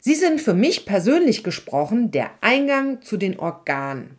Sie 0.00 0.16
sind 0.16 0.40
für 0.40 0.54
mich 0.54 0.84
persönlich 0.84 1.44
gesprochen 1.44 2.10
der 2.10 2.30
Eingang 2.40 3.02
zu 3.02 3.18
den 3.18 3.38
Organen. 3.38 4.18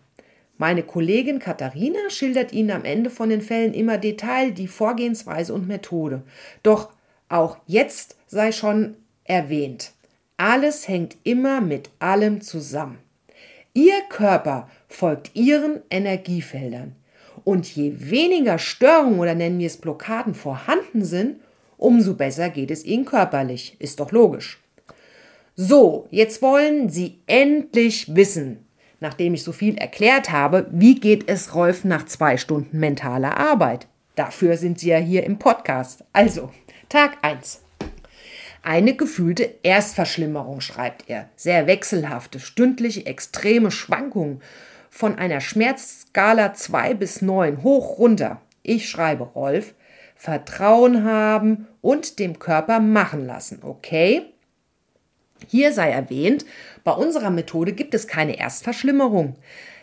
Meine 0.58 0.84
Kollegin 0.84 1.40
Katharina 1.40 2.10
schildert 2.10 2.54
Ihnen 2.54 2.72
am 2.72 2.86
Ende 2.86 3.10
von 3.10 3.30
den 3.30 3.42
Fällen 3.42 3.74
immer 3.74 3.98
Detail 3.98 4.52
die 4.52 4.68
Vorgehensweise 4.68 5.54
und 5.54 5.68
Methode. 5.68 6.24
Doch 6.62 6.90
auch 7.28 7.58
jetzt 7.66 8.18
sei 8.28 8.52
schon 8.52 8.96
erwähnt, 9.24 9.94
alles 10.38 10.88
hängt 10.88 11.18
immer 11.24 11.62
mit 11.62 11.90
allem 12.00 12.42
zusammen. 12.42 13.00
Ihr 13.74 14.02
Körper 14.10 14.70
folgt 14.88 15.32
Ihren 15.36 15.82
Energiefeldern. 15.90 16.96
Und 17.44 17.76
je 17.76 17.94
weniger 18.12 18.60
Störungen 18.60 19.20
oder 19.20 19.34
nennen 19.34 19.60
wir 19.60 19.68
es 19.68 19.78
Blockaden 19.78 20.36
vorhanden 20.36 21.04
sind, 21.04 21.40
umso 21.78 22.14
besser 22.14 22.50
geht 22.50 22.70
es 22.70 22.86
Ihnen 22.86 23.06
körperlich. 23.06 23.76
Ist 23.80 24.00
doch 24.00 24.12
logisch. 24.12 24.62
So, 25.56 26.08
jetzt 26.12 26.42
wollen 26.42 26.90
Sie 26.90 27.20
endlich 27.26 28.16
wissen, 28.16 28.63
nachdem 29.04 29.34
ich 29.34 29.44
so 29.44 29.52
viel 29.52 29.78
erklärt 29.78 30.32
habe, 30.32 30.66
wie 30.72 30.96
geht 30.96 31.30
es 31.30 31.54
Rolf 31.54 31.84
nach 31.84 32.06
zwei 32.06 32.38
Stunden 32.38 32.80
mentaler 32.80 33.38
Arbeit. 33.38 33.86
Dafür 34.16 34.56
sind 34.56 34.80
Sie 34.80 34.90
ja 34.90 34.98
hier 34.98 35.26
im 35.26 35.38
Podcast. 35.40 36.06
Also, 36.14 36.52
Tag 36.88 37.18
1. 37.22 37.62
Eine 38.62 38.96
gefühlte 38.96 39.56
Erstverschlimmerung, 39.62 40.62
schreibt 40.62 41.10
er. 41.10 41.28
Sehr 41.36 41.68
wechselhafte, 41.68 42.40
stündliche, 42.40 43.06
extreme 43.06 43.72
Schwankungen 43.72 44.42
von 44.90 45.18
einer 45.18 45.42
Schmerzskala 45.42 46.54
2 46.54 46.94
bis 46.94 47.22
9 47.22 47.62
hoch 47.62 48.00
runter. 48.00 48.40
Ich 48.62 48.90
schreibe 48.90 49.26
Rolf, 49.26 49.74
Vertrauen 50.16 51.04
haben 51.04 51.68
und 51.82 52.20
dem 52.20 52.40
Körper 52.40 52.80
machen 52.80 53.26
lassen, 53.26 53.60
okay? 53.64 54.33
Hier 55.48 55.74
sei 55.74 55.90
erwähnt, 55.90 56.46
bei 56.84 56.92
unserer 56.92 57.30
Methode 57.30 57.74
gibt 57.74 57.94
es 57.94 58.08
keine 58.08 58.38
Erstverschlimmerung. 58.38 59.36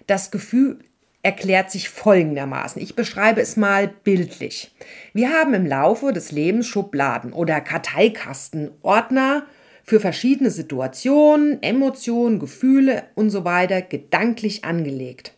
Das 0.07 0.31
Gefühl 0.31 0.79
erklärt 1.23 1.71
sich 1.71 1.88
folgendermaßen. 1.88 2.81
Ich 2.81 2.97
beschreibe 2.97 3.40
es 3.40 3.57
mal 3.57 3.88
bildlich. 3.88 4.75
Wir 5.12 5.31
haben 5.31 5.55
im 5.55 5.67
Laufe 5.67 6.12
des 6.12 6.33
Lebens 6.33 6.67
Schubladen 6.67 7.33
oder 7.33 7.61
Karteikasten, 7.61 8.71
Ordner 8.83 9.47
für 9.85 10.00
verschiedene 10.00 10.50
Situationen, 10.50 11.62
Emotionen, 11.62 12.38
Gefühle 12.38 13.05
und 13.14 13.31
so 13.31 13.45
weiter 13.45 13.83
gedanklich 13.83 14.64
angelegt. 14.64 15.35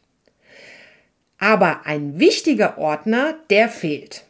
Aber 1.39 1.87
ein 1.87 2.21
wichtiger 2.21 2.79
Ordner, 2.79 3.35
der 3.51 3.69
fehlt. 3.69 4.25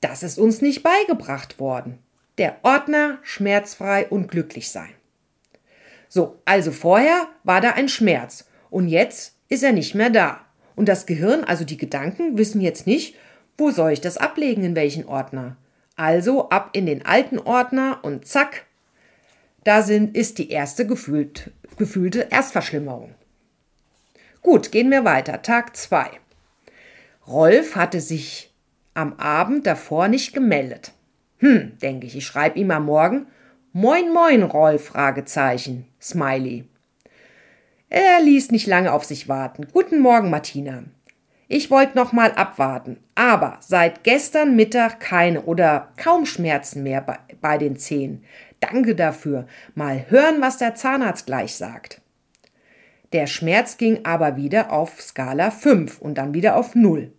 Das 0.00 0.22
ist 0.22 0.38
uns 0.38 0.62
nicht 0.62 0.82
beigebracht 0.82 1.58
worden. 1.58 1.98
Der 2.38 2.58
Ordner 2.62 3.18
schmerzfrei 3.22 4.06
und 4.06 4.28
glücklich 4.28 4.70
sein. 4.70 4.90
So, 6.12 6.42
also 6.44 6.72
vorher 6.72 7.28
war 7.44 7.60
da 7.60 7.70
ein 7.70 7.88
Schmerz 7.88 8.44
und 8.68 8.88
jetzt 8.88 9.36
ist 9.48 9.62
er 9.62 9.70
nicht 9.70 9.94
mehr 9.94 10.10
da. 10.10 10.40
Und 10.74 10.88
das 10.88 11.06
Gehirn, 11.06 11.44
also 11.44 11.64
die 11.64 11.76
Gedanken, 11.76 12.36
wissen 12.36 12.60
jetzt 12.60 12.84
nicht, 12.84 13.14
wo 13.56 13.70
soll 13.70 13.92
ich 13.92 14.00
das 14.00 14.16
ablegen, 14.16 14.64
in 14.64 14.74
welchen 14.74 15.06
Ordner. 15.06 15.56
Also 15.94 16.48
ab 16.48 16.70
in 16.72 16.86
den 16.86 17.06
alten 17.06 17.38
Ordner 17.38 18.00
und 18.02 18.26
zack, 18.26 18.66
da 19.62 19.82
sind, 19.82 20.16
ist 20.16 20.38
die 20.38 20.50
erste 20.50 20.84
gefühlt, 20.84 21.52
gefühlte 21.76 22.26
Erstverschlimmerung. 22.30 23.14
Gut, 24.42 24.72
gehen 24.72 24.90
wir 24.90 25.04
weiter. 25.04 25.42
Tag 25.42 25.76
2. 25.76 26.10
Rolf 27.28 27.76
hatte 27.76 28.00
sich 28.00 28.52
am 28.94 29.12
Abend 29.18 29.64
davor 29.64 30.08
nicht 30.08 30.32
gemeldet. 30.32 30.92
Hm, 31.38 31.78
denke 31.78 32.06
ich, 32.06 32.16
ich 32.16 32.26
schreibe 32.26 32.58
ihm 32.58 32.72
am 32.72 32.86
Morgen. 32.86 33.26
Moin, 33.72 34.12
moin, 34.12 34.42
Rolf, 34.42 34.86
Fragezeichen, 34.86 35.86
Smiley. 36.00 36.64
Er 37.88 38.22
ließ 38.22 38.50
nicht 38.52 38.66
lange 38.66 38.92
auf 38.92 39.04
sich 39.04 39.28
warten. 39.28 39.66
Guten 39.72 40.00
Morgen, 40.00 40.30
Martina. 40.30 40.84
Ich 41.48 41.70
wollte 41.70 41.98
noch 41.98 42.12
mal 42.12 42.30
abwarten, 42.32 42.98
aber 43.16 43.58
seit 43.60 44.04
gestern 44.04 44.54
Mittag 44.54 45.00
keine 45.00 45.42
oder 45.42 45.92
kaum 45.96 46.24
Schmerzen 46.24 46.84
mehr 46.84 47.00
bei, 47.00 47.18
bei 47.40 47.58
den 47.58 47.76
Zehen. 47.76 48.24
Danke 48.60 48.94
dafür. 48.94 49.46
Mal 49.74 50.06
hören, 50.10 50.40
was 50.40 50.58
der 50.58 50.76
Zahnarzt 50.76 51.26
gleich 51.26 51.56
sagt. 51.56 52.00
Der 53.12 53.26
Schmerz 53.26 53.76
ging 53.76 54.04
aber 54.04 54.36
wieder 54.36 54.72
auf 54.72 55.00
Skala 55.02 55.50
5 55.50 56.00
und 56.00 56.16
dann 56.16 56.34
wieder 56.34 56.54
auf 56.54 56.76
0. 56.76 57.12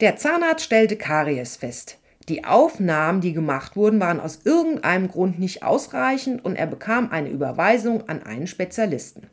Der 0.00 0.16
Zahnarzt 0.16 0.64
stellte 0.64 0.96
Karies 0.96 1.56
fest. 1.56 1.98
Die 2.28 2.44
Aufnahmen, 2.44 3.20
die 3.20 3.32
gemacht 3.32 3.74
wurden, 3.76 4.00
waren 4.00 4.20
aus 4.20 4.40
irgendeinem 4.44 5.08
Grund 5.08 5.38
nicht 5.38 5.62
ausreichend 5.62 6.44
und 6.44 6.56
er 6.56 6.66
bekam 6.66 7.10
eine 7.10 7.28
Überweisung 7.28 8.08
an 8.08 8.22
einen 8.22 8.46
Spezialisten. 8.46 9.28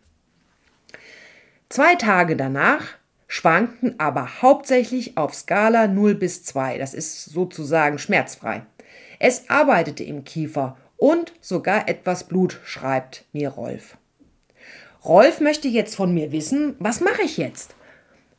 Zwei 1.70 1.96
Tage 1.96 2.36
danach 2.36 2.86
schwankten 3.28 4.00
aber 4.00 4.42
hauptsächlich 4.42 5.18
auf 5.18 5.36
Skala 5.36 5.88
0 5.88 6.16
bis 6.16 6.44
2, 6.44 6.80
das 6.80 6.96
ist 6.96 7.26
sozusagen 7.26 8.00
schmerzfrei. 8.00 8.64
Es 9.20 9.50
arbeitete 9.50 10.04
im 10.04 10.24
Kiefer 10.24 10.78
und 10.98 11.34
sogar 11.42 11.88
etwas 11.88 12.24
Blut, 12.24 12.60
schreibt 12.64 13.26
mir 13.34 13.50
Rolf. 13.50 13.98
Rolf 15.06 15.42
möchte 15.42 15.68
jetzt 15.68 15.96
von 15.96 16.14
mir 16.14 16.32
wissen, 16.32 16.76
was 16.80 17.02
mache 17.02 17.22
ich 17.22 17.38
jetzt? 17.38 17.76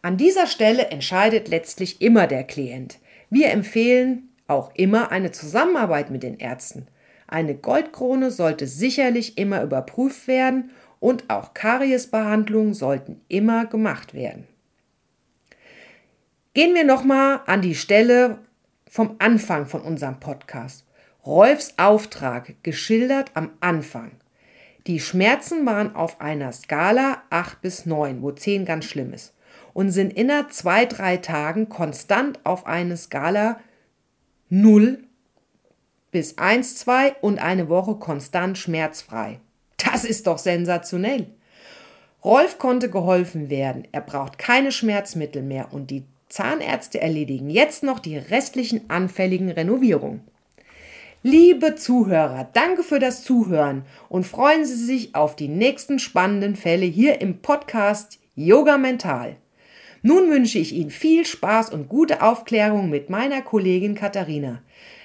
An 0.03 0.17
dieser 0.17 0.47
Stelle 0.47 0.89
entscheidet 0.89 1.49
letztlich 1.49 2.03
immer 2.03 2.27
der 2.27 2.43
Klient. 2.43 2.99
Wir 3.31 3.51
empfehlen 3.51 4.30
auch 4.51 4.71
immer 4.75 5.11
eine 5.11 5.31
Zusammenarbeit 5.31 6.11
mit 6.11 6.23
den 6.23 6.39
Ärzten. 6.39 6.87
Eine 7.27 7.55
Goldkrone 7.55 8.31
sollte 8.31 8.67
sicherlich 8.67 9.39
immer 9.39 9.63
überprüft 9.63 10.27
werden 10.27 10.71
und 10.99 11.31
auch 11.31 11.55
Kariesbehandlungen 11.55 12.75
sollten 12.75 13.21
immer 13.29 13.67
gemacht 13.67 14.15
werden. 14.15 14.47
Gehen 16.53 16.75
wir 16.75 16.85
nochmal 16.85 17.41
an 17.47 17.63
die 17.63 17.77
Stelle 17.77 18.39
vom 18.89 19.15
Anfang 19.21 19.67
von 19.67 19.83
unserem 19.83 20.19
Podcast. 20.19 20.85
Rolfs 21.25 21.75
Auftrag 21.77 22.55
geschildert 22.65 23.31
am 23.35 23.51
Anfang. 23.61 24.11
Die 24.87 24.99
Schmerzen 24.99 25.65
waren 25.67 25.95
auf 25.95 26.21
einer 26.21 26.51
Skala 26.51 27.23
8 27.31 27.61
bis 27.61 27.87
9, 27.87 28.23
wo 28.23 28.33
10 28.33 28.65
ganz 28.65 28.87
schlimm 28.87 29.13
ist, 29.13 29.35
und 29.75 29.91
sind 29.91 30.13
innerhalb 30.15 30.53
zwei, 30.53 30.87
drei 30.87 31.19
Tagen 31.19 31.69
konstant 31.69 32.41
auf 32.45 32.67
eine 32.67 32.97
Skala 32.97 33.61
0 34.51 34.99
bis 36.11 36.39
1, 36.39 36.77
2 36.77 37.15
und 37.21 37.39
eine 37.39 37.69
Woche 37.69 37.95
konstant 37.95 38.59
schmerzfrei. 38.59 39.39
Das 39.77 40.05
ist 40.05 40.27
doch 40.27 40.39
sensationell. 40.39 41.29
Rolf 42.25 42.59
konnte 42.59 42.91
geholfen 42.91 43.49
werden. 43.49 43.87
Er 43.93 44.01
braucht 44.01 44.39
keine 44.39 44.73
Schmerzmittel 44.73 45.43
mehr 45.43 45.73
und 45.73 45.91
die 45.91 46.05
Zahnärzte 46.29 47.01
erledigen 47.01 47.49
jetzt 47.49 47.83
noch 47.83 47.99
die 47.99 48.17
restlichen 48.17 48.91
anfälligen 48.91 49.51
Renovierungen. 49.51 50.21
Liebe 51.23 51.77
Zuhörer, 51.77 52.49
danke 52.53 52.83
für 52.83 52.99
das 52.99 53.23
Zuhören 53.23 53.83
und 54.09 54.27
freuen 54.27 54.65
Sie 54.65 54.85
sich 54.85 55.15
auf 55.15 55.37
die 55.37 55.49
nächsten 55.49 55.99
spannenden 55.99 56.57
Fälle 56.57 56.87
hier 56.87 57.21
im 57.21 57.41
Podcast 57.41 58.19
Yoga 58.35 58.79
Mental. 58.79 59.37
Nun 60.03 60.31
wünsche 60.31 60.59
ich 60.59 60.73
Ihnen 60.73 60.91
viel 60.91 61.27
Spaß 61.27 61.71
und 61.71 61.89
gute 61.89 62.23
Aufklärung 62.23 62.89
mit 62.89 63.11
meiner 63.11 63.43
Kollegin 63.43 63.95
Katharina. 63.95 64.63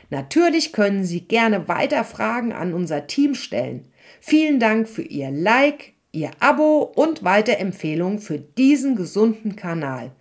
Natürlich 0.10 0.72
können 0.72 1.04
Sie 1.04 1.22
gerne 1.22 1.68
weiter 1.68 2.04
Fragen 2.04 2.54
an 2.54 2.74
unser 2.74 3.08
Team 3.08 3.36
stellen. 3.36 3.86
Vielen 4.22 4.60
Dank 4.60 4.88
für 4.88 5.02
Ihr 5.02 5.32
Like, 5.32 5.94
Ihr 6.12 6.32
Abo 6.40 6.82
und 6.96 7.24
Weiterempfehlung 7.24 8.20
für 8.20 8.40
diesen 8.40 8.96
gesunden 8.96 9.56
Kanal. 9.56 10.12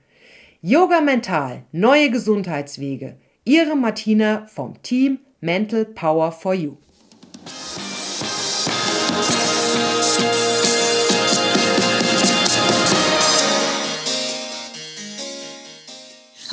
Yoga 0.61 1.01
Mental, 1.01 1.63
neue 1.73 2.11
Gesundheitswege. 2.11 3.17
Ihre 3.45 3.77
Martina 3.77 4.47
vom 4.47 4.83
Team 4.83 5.19
Mental 5.41 5.85
Power 5.85 6.33
for 6.33 6.55
You. 6.55 6.77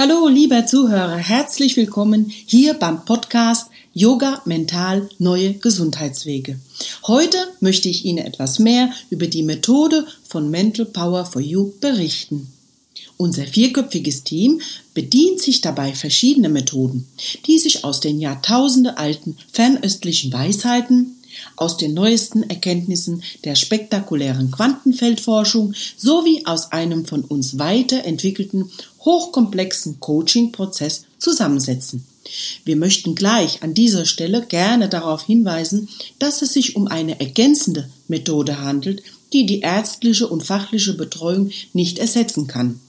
Hallo, 0.03 0.27
lieber 0.27 0.65
Zuhörer, 0.65 1.17
herzlich 1.17 1.77
willkommen 1.77 2.31
hier 2.47 2.73
beim 2.73 3.05
Podcast 3.05 3.67
Yoga 3.93 4.41
Mental 4.45 5.07
Neue 5.19 5.53
Gesundheitswege. 5.53 6.59
Heute 7.05 7.37
möchte 7.59 7.87
ich 7.87 8.03
Ihnen 8.03 8.17
etwas 8.25 8.57
mehr 8.57 8.91
über 9.11 9.27
die 9.27 9.43
Methode 9.43 10.07
von 10.27 10.49
Mental 10.49 10.87
Power 10.87 11.25
for 11.25 11.39
You 11.39 11.73
berichten. 11.79 12.51
Unser 13.17 13.45
vierköpfiges 13.45 14.23
Team 14.23 14.61
bedient 14.95 15.39
sich 15.39 15.61
dabei 15.61 15.93
verschiedener 15.93 16.49
Methoden, 16.49 17.07
die 17.45 17.59
sich 17.59 17.83
aus 17.83 17.99
den 17.99 18.19
Jahrtausende 18.19 18.97
alten 18.97 19.37
fernöstlichen 19.51 20.33
Weisheiten, 20.33 21.15
aus 21.55 21.77
den 21.77 21.93
neuesten 21.93 22.43
Erkenntnissen 22.43 23.23
der 23.43 23.55
spektakulären 23.55 24.51
Quantenfeldforschung 24.51 25.73
sowie 25.95 26.43
aus 26.45 26.71
einem 26.71 27.05
von 27.05 27.23
uns 27.23 27.57
weiterentwickelten 27.59 28.69
hochkomplexen 29.01 29.99
Coaching-Prozess 29.99 31.05
zusammensetzen. 31.17 32.05
Wir 32.63 32.75
möchten 32.75 33.15
gleich 33.15 33.63
an 33.63 33.73
dieser 33.73 34.05
Stelle 34.05 34.45
gerne 34.45 34.89
darauf 34.89 35.23
hinweisen, 35.23 35.89
dass 36.19 36.41
es 36.41 36.53
sich 36.53 36.75
um 36.75 36.87
eine 36.87 37.19
ergänzende 37.19 37.89
Methode 38.07 38.61
handelt, 38.61 39.03
die 39.33 39.45
die 39.45 39.61
ärztliche 39.61 40.27
und 40.27 40.43
fachliche 40.43 40.93
Betreuung 40.93 41.51
nicht 41.73 41.99
ersetzen 41.99 42.47
kann. 42.47 42.79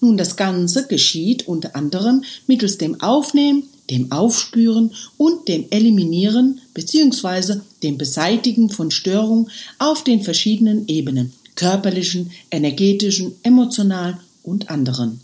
Nun, 0.00 0.16
das 0.16 0.36
Ganze 0.36 0.86
geschieht 0.86 1.48
unter 1.48 1.74
anderem 1.74 2.22
mittels 2.46 2.78
dem 2.78 3.00
Aufnehmen, 3.00 3.64
dem 3.90 4.12
Aufspüren 4.12 4.92
und 5.16 5.48
dem 5.48 5.66
Eliminieren 5.70 6.60
bzw. 6.74 7.60
dem 7.82 7.98
Beseitigen 7.98 8.70
von 8.70 8.90
Störungen 8.90 9.50
auf 9.78 10.04
den 10.04 10.22
verschiedenen 10.22 10.86
Ebenen 10.88 11.32
körperlichen, 11.56 12.32
energetischen, 12.50 13.36
emotionalen 13.42 14.18
und 14.42 14.70
anderen. 14.70 15.20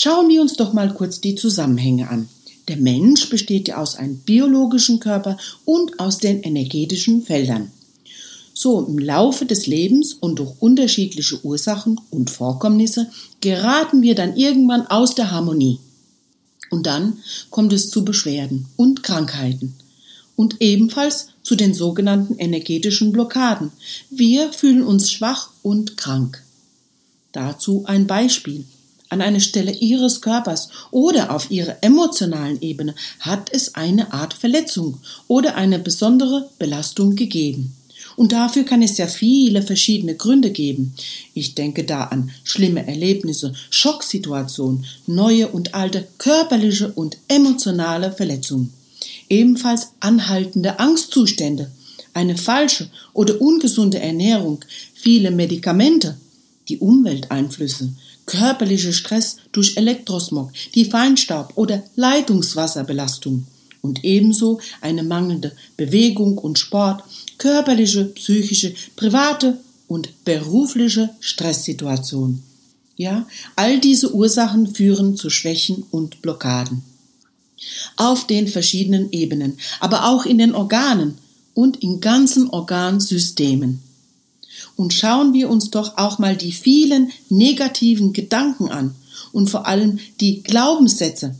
Schauen 0.00 0.28
wir 0.28 0.40
uns 0.40 0.52
doch 0.52 0.72
mal 0.72 0.94
kurz 0.94 1.20
die 1.20 1.34
Zusammenhänge 1.34 2.08
an. 2.08 2.28
Der 2.68 2.76
Mensch 2.76 3.28
besteht 3.30 3.66
ja 3.66 3.78
aus 3.78 3.96
einem 3.96 4.18
biologischen 4.18 5.00
Körper 5.00 5.36
und 5.64 5.98
aus 5.98 6.18
den 6.18 6.40
energetischen 6.44 7.24
Feldern. 7.24 7.72
So 8.54 8.86
im 8.86 9.00
Laufe 9.00 9.44
des 9.44 9.66
Lebens 9.66 10.12
und 10.12 10.38
durch 10.38 10.52
unterschiedliche 10.60 11.44
Ursachen 11.44 12.00
und 12.10 12.30
Vorkommnisse 12.30 13.10
geraten 13.40 14.00
wir 14.02 14.14
dann 14.14 14.36
irgendwann 14.36 14.86
aus 14.86 15.16
der 15.16 15.32
Harmonie. 15.32 15.80
Und 16.70 16.86
dann 16.86 17.18
kommt 17.50 17.72
es 17.72 17.90
zu 17.90 18.04
Beschwerden 18.04 18.66
und 18.76 19.02
Krankheiten 19.02 19.74
und 20.36 20.60
ebenfalls 20.60 21.30
zu 21.42 21.56
den 21.56 21.74
sogenannten 21.74 22.38
energetischen 22.38 23.10
Blockaden. 23.10 23.72
Wir 24.10 24.52
fühlen 24.52 24.84
uns 24.84 25.10
schwach 25.10 25.50
und 25.64 25.96
krank. 25.96 26.44
Dazu 27.32 27.82
ein 27.84 28.06
Beispiel. 28.06 28.64
An 29.10 29.22
einer 29.22 29.40
Stelle 29.40 29.72
Ihres 29.72 30.20
Körpers 30.20 30.68
oder 30.90 31.34
auf 31.34 31.50
Ihrer 31.50 31.76
emotionalen 31.82 32.60
Ebene 32.60 32.94
hat 33.20 33.50
es 33.52 33.74
eine 33.74 34.12
Art 34.12 34.34
Verletzung 34.34 34.98
oder 35.28 35.54
eine 35.54 35.78
besondere 35.78 36.50
Belastung 36.58 37.16
gegeben. 37.16 37.74
Und 38.16 38.32
dafür 38.32 38.64
kann 38.64 38.82
es 38.82 38.98
ja 38.98 39.06
viele 39.06 39.62
verschiedene 39.62 40.16
Gründe 40.16 40.50
geben. 40.50 40.94
Ich 41.34 41.54
denke 41.54 41.84
da 41.84 42.04
an 42.04 42.30
schlimme 42.42 42.86
Erlebnisse, 42.86 43.54
Schocksituationen, 43.70 44.84
neue 45.06 45.48
und 45.48 45.74
alte 45.74 46.06
körperliche 46.18 46.90
und 46.92 47.16
emotionale 47.28 48.12
Verletzungen. 48.12 48.72
Ebenfalls 49.28 49.92
anhaltende 50.00 50.80
Angstzustände, 50.80 51.70
eine 52.12 52.36
falsche 52.36 52.90
oder 53.12 53.40
ungesunde 53.40 54.00
Ernährung, 54.00 54.64
viele 54.94 55.30
Medikamente, 55.30 56.16
die 56.68 56.78
Umwelteinflüsse, 56.78 57.92
körperlicher 58.28 58.92
Stress 58.92 59.38
durch 59.50 59.76
Elektrosmog, 59.76 60.52
die 60.74 60.84
Feinstaub 60.84 61.52
oder 61.56 61.82
Leitungswasserbelastung 61.96 63.46
und 63.80 64.04
ebenso 64.04 64.60
eine 64.80 65.02
mangelnde 65.02 65.52
Bewegung 65.76 66.38
und 66.38 66.58
Sport, 66.58 67.02
körperliche, 67.38 68.04
psychische, 68.04 68.74
private 68.96 69.58
und 69.88 70.24
berufliche 70.24 71.10
Stresssituation. 71.20 72.42
Ja, 72.96 73.26
all 73.56 73.80
diese 73.80 74.12
Ursachen 74.12 74.74
führen 74.74 75.16
zu 75.16 75.30
Schwächen 75.30 75.84
und 75.90 76.20
Blockaden. 76.20 76.82
Auf 77.96 78.26
den 78.26 78.46
verschiedenen 78.46 79.10
Ebenen, 79.12 79.58
aber 79.80 80.08
auch 80.08 80.26
in 80.26 80.38
den 80.38 80.54
Organen 80.54 81.18
und 81.54 81.82
in 81.82 82.00
ganzen 82.00 82.50
Organsystemen. 82.50 83.80
Und 84.78 84.94
schauen 84.94 85.32
wir 85.32 85.50
uns 85.50 85.72
doch 85.72 85.98
auch 85.98 86.20
mal 86.20 86.36
die 86.36 86.52
vielen 86.52 87.10
negativen 87.30 88.12
Gedanken 88.12 88.68
an 88.68 88.94
und 89.32 89.50
vor 89.50 89.66
allem 89.66 89.98
die 90.20 90.44
Glaubenssätze, 90.44 91.34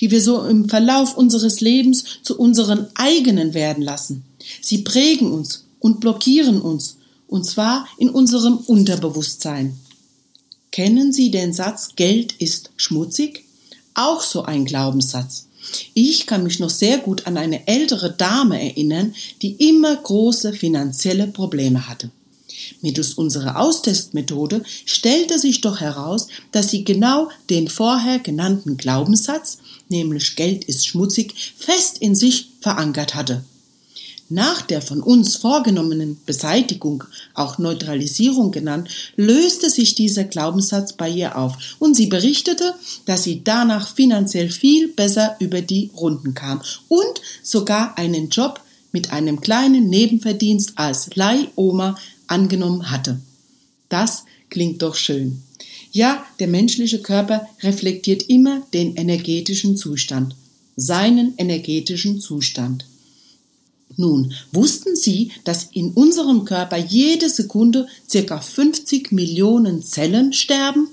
die 0.00 0.10
wir 0.10 0.20
so 0.20 0.42
im 0.42 0.68
Verlauf 0.68 1.16
unseres 1.16 1.60
Lebens 1.60 2.02
zu 2.24 2.36
unseren 2.36 2.88
eigenen 2.96 3.54
werden 3.54 3.84
lassen. 3.84 4.24
Sie 4.60 4.78
prägen 4.78 5.30
uns 5.30 5.64
und 5.78 6.00
blockieren 6.00 6.60
uns, 6.60 6.96
und 7.28 7.46
zwar 7.46 7.86
in 7.98 8.10
unserem 8.10 8.56
Unterbewusstsein. 8.56 9.78
Kennen 10.72 11.12
Sie 11.12 11.30
den 11.30 11.52
Satz 11.52 11.90
Geld 11.94 12.32
ist 12.40 12.72
schmutzig? 12.76 13.44
Auch 13.94 14.22
so 14.22 14.42
ein 14.42 14.64
Glaubenssatz. 14.64 15.46
Ich 15.94 16.26
kann 16.26 16.42
mich 16.42 16.58
noch 16.58 16.70
sehr 16.70 16.98
gut 16.98 17.28
an 17.28 17.36
eine 17.36 17.68
ältere 17.68 18.10
Dame 18.10 18.60
erinnern, 18.60 19.14
die 19.40 19.52
immer 19.68 19.94
große 19.94 20.52
finanzielle 20.52 21.28
Probleme 21.28 21.88
hatte. 21.88 22.10
Mittels 22.80 23.14
unserer 23.14 23.58
Austestmethode 23.58 24.62
stellte 24.84 25.38
sich 25.38 25.60
doch 25.60 25.80
heraus, 25.80 26.28
dass 26.50 26.70
sie 26.70 26.84
genau 26.84 27.28
den 27.50 27.68
vorher 27.68 28.18
genannten 28.18 28.76
Glaubenssatz, 28.76 29.58
nämlich 29.88 30.36
Geld 30.36 30.64
ist 30.64 30.86
schmutzig, 30.86 31.54
fest 31.56 31.98
in 31.98 32.14
sich 32.14 32.48
verankert 32.60 33.14
hatte. 33.14 33.44
Nach 34.32 34.62
der 34.62 34.80
von 34.80 35.02
uns 35.02 35.36
vorgenommenen 35.36 36.18
Beseitigung, 36.24 37.04
auch 37.34 37.58
Neutralisierung 37.58 38.50
genannt, 38.50 38.88
löste 39.14 39.68
sich 39.68 39.94
dieser 39.94 40.24
Glaubenssatz 40.24 40.94
bei 40.94 41.10
ihr 41.10 41.36
auf 41.36 41.76
und 41.78 41.94
sie 41.94 42.06
berichtete, 42.06 42.74
dass 43.04 43.24
sie 43.24 43.44
danach 43.44 43.94
finanziell 43.94 44.48
viel 44.48 44.88
besser 44.88 45.36
über 45.38 45.60
die 45.60 45.90
Runden 45.94 46.32
kam 46.32 46.62
und 46.88 47.20
sogar 47.42 47.98
einen 47.98 48.30
Job 48.30 48.60
mit 48.90 49.12
einem 49.12 49.42
kleinen 49.42 49.90
Nebenverdienst 49.90 50.72
als 50.76 51.14
Leihoma 51.14 51.96
angenommen 52.32 52.90
hatte. 52.90 53.20
Das 53.88 54.24
klingt 54.50 54.82
doch 54.82 54.96
schön. 54.96 55.42
Ja, 55.92 56.24
der 56.40 56.48
menschliche 56.48 57.00
Körper 57.00 57.46
reflektiert 57.62 58.22
immer 58.22 58.62
den 58.72 58.96
energetischen 58.96 59.76
Zustand, 59.76 60.34
seinen 60.74 61.34
energetischen 61.36 62.20
Zustand. 62.20 62.86
Nun, 63.98 64.32
wussten 64.52 64.96
Sie, 64.96 65.32
dass 65.44 65.68
in 65.72 65.90
unserem 65.90 66.46
Körper 66.46 66.78
jede 66.78 67.28
Sekunde 67.28 67.86
circa 68.08 68.40
50 68.40 69.12
Millionen 69.12 69.82
Zellen 69.82 70.32
sterben? 70.32 70.88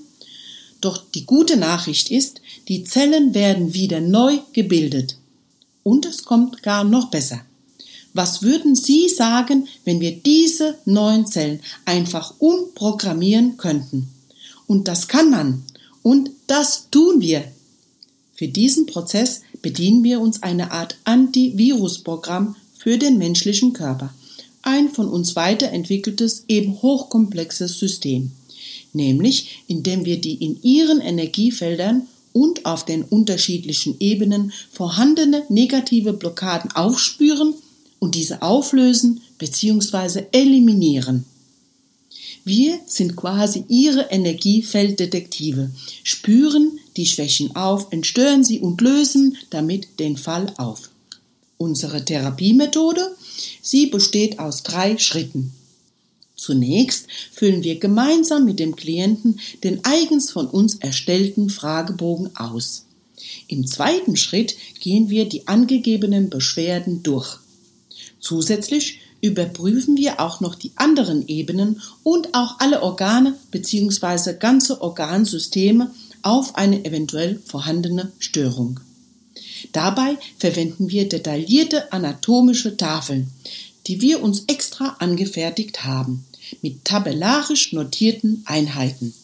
Doch 0.82 1.02
die 1.14 1.24
gute 1.24 1.56
Nachricht 1.56 2.10
ist, 2.10 2.42
die 2.68 2.84
Zellen 2.84 3.34
werden 3.34 3.72
wieder 3.72 4.02
neu 4.02 4.38
gebildet. 4.52 5.16
Und 5.82 6.04
es 6.04 6.24
kommt 6.24 6.62
gar 6.62 6.84
noch 6.84 7.10
besser. 7.10 7.40
Was 8.12 8.42
würden 8.42 8.74
Sie 8.74 9.08
sagen, 9.08 9.68
wenn 9.84 10.00
wir 10.00 10.16
diese 10.16 10.78
neuen 10.84 11.26
Zellen 11.26 11.60
einfach 11.84 12.34
umprogrammieren 12.38 13.56
könnten? 13.56 14.08
Und 14.66 14.88
das 14.88 15.08
kann 15.08 15.30
man. 15.30 15.62
Und 16.02 16.30
das 16.46 16.88
tun 16.90 17.20
wir. 17.20 17.44
Für 18.34 18.48
diesen 18.48 18.86
Prozess 18.86 19.42
bedienen 19.62 20.02
wir 20.02 20.20
uns 20.20 20.42
einer 20.42 20.72
Art 20.72 20.96
Antivirusprogramm 21.04 22.56
für 22.76 22.98
den 22.98 23.18
menschlichen 23.18 23.72
Körper. 23.72 24.12
Ein 24.62 24.88
von 24.88 25.08
uns 25.08 25.36
weiterentwickeltes, 25.36 26.44
eben 26.48 26.82
hochkomplexes 26.82 27.78
System. 27.78 28.32
Nämlich, 28.92 29.62
indem 29.68 30.04
wir 30.04 30.20
die 30.20 30.34
in 30.34 30.60
ihren 30.62 31.00
Energiefeldern 31.00 32.08
und 32.32 32.66
auf 32.66 32.84
den 32.84 33.02
unterschiedlichen 33.02 33.96
Ebenen 34.00 34.52
vorhandene 34.72 35.44
negative 35.48 36.12
Blockaden 36.12 36.72
aufspüren 36.72 37.54
und 38.00 38.16
diese 38.16 38.42
auflösen 38.42 39.20
bzw. 39.38 40.24
eliminieren. 40.32 41.24
Wir 42.44 42.80
sind 42.86 43.16
quasi 43.16 43.64
Ihre 43.68 44.08
Energiefelddetektive, 44.10 45.70
spüren 46.02 46.80
die 46.96 47.06
Schwächen 47.06 47.54
auf, 47.54 47.88
entstören 47.92 48.42
sie 48.42 48.60
und 48.60 48.80
lösen 48.80 49.36
damit 49.50 50.00
den 50.00 50.16
Fall 50.16 50.52
auf. 50.56 50.90
Unsere 51.58 52.04
Therapiemethode, 52.04 53.14
sie 53.62 53.86
besteht 53.86 54.38
aus 54.38 54.62
drei 54.62 54.96
Schritten. 54.98 55.52
Zunächst 56.34 57.06
füllen 57.32 57.62
wir 57.62 57.78
gemeinsam 57.78 58.46
mit 58.46 58.58
dem 58.58 58.74
Klienten 58.74 59.38
den 59.62 59.84
eigens 59.84 60.30
von 60.30 60.46
uns 60.46 60.76
erstellten 60.76 61.50
Fragebogen 61.50 62.34
aus. 62.34 62.86
Im 63.46 63.66
zweiten 63.66 64.16
Schritt 64.16 64.56
gehen 64.80 65.10
wir 65.10 65.28
die 65.28 65.46
angegebenen 65.46 66.30
Beschwerden 66.30 67.02
durch. 67.02 67.38
Zusätzlich 68.20 69.00
überprüfen 69.20 69.96
wir 69.96 70.20
auch 70.20 70.40
noch 70.40 70.54
die 70.54 70.72
anderen 70.76 71.26
Ebenen 71.28 71.82
und 72.02 72.34
auch 72.34 72.60
alle 72.60 72.82
Organe 72.82 73.34
bzw. 73.50 74.34
ganze 74.34 74.80
Organsysteme 74.80 75.90
auf 76.22 76.56
eine 76.56 76.84
eventuell 76.84 77.40
vorhandene 77.44 78.12
Störung. 78.18 78.80
Dabei 79.72 80.16
verwenden 80.38 80.90
wir 80.90 81.08
detaillierte 81.08 81.92
anatomische 81.92 82.76
Tafeln, 82.76 83.30
die 83.86 84.00
wir 84.00 84.22
uns 84.22 84.44
extra 84.46 84.96
angefertigt 84.98 85.84
haben 85.84 86.24
mit 86.62 86.84
tabellarisch 86.84 87.72
notierten 87.72 88.42
Einheiten. 88.46 89.14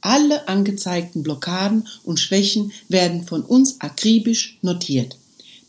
Alle 0.00 0.48
angezeigten 0.48 1.22
Blockaden 1.22 1.88
und 2.02 2.20
Schwächen 2.20 2.72
werden 2.88 3.26
von 3.26 3.42
uns 3.42 3.80
akribisch 3.80 4.58
notiert. 4.60 5.16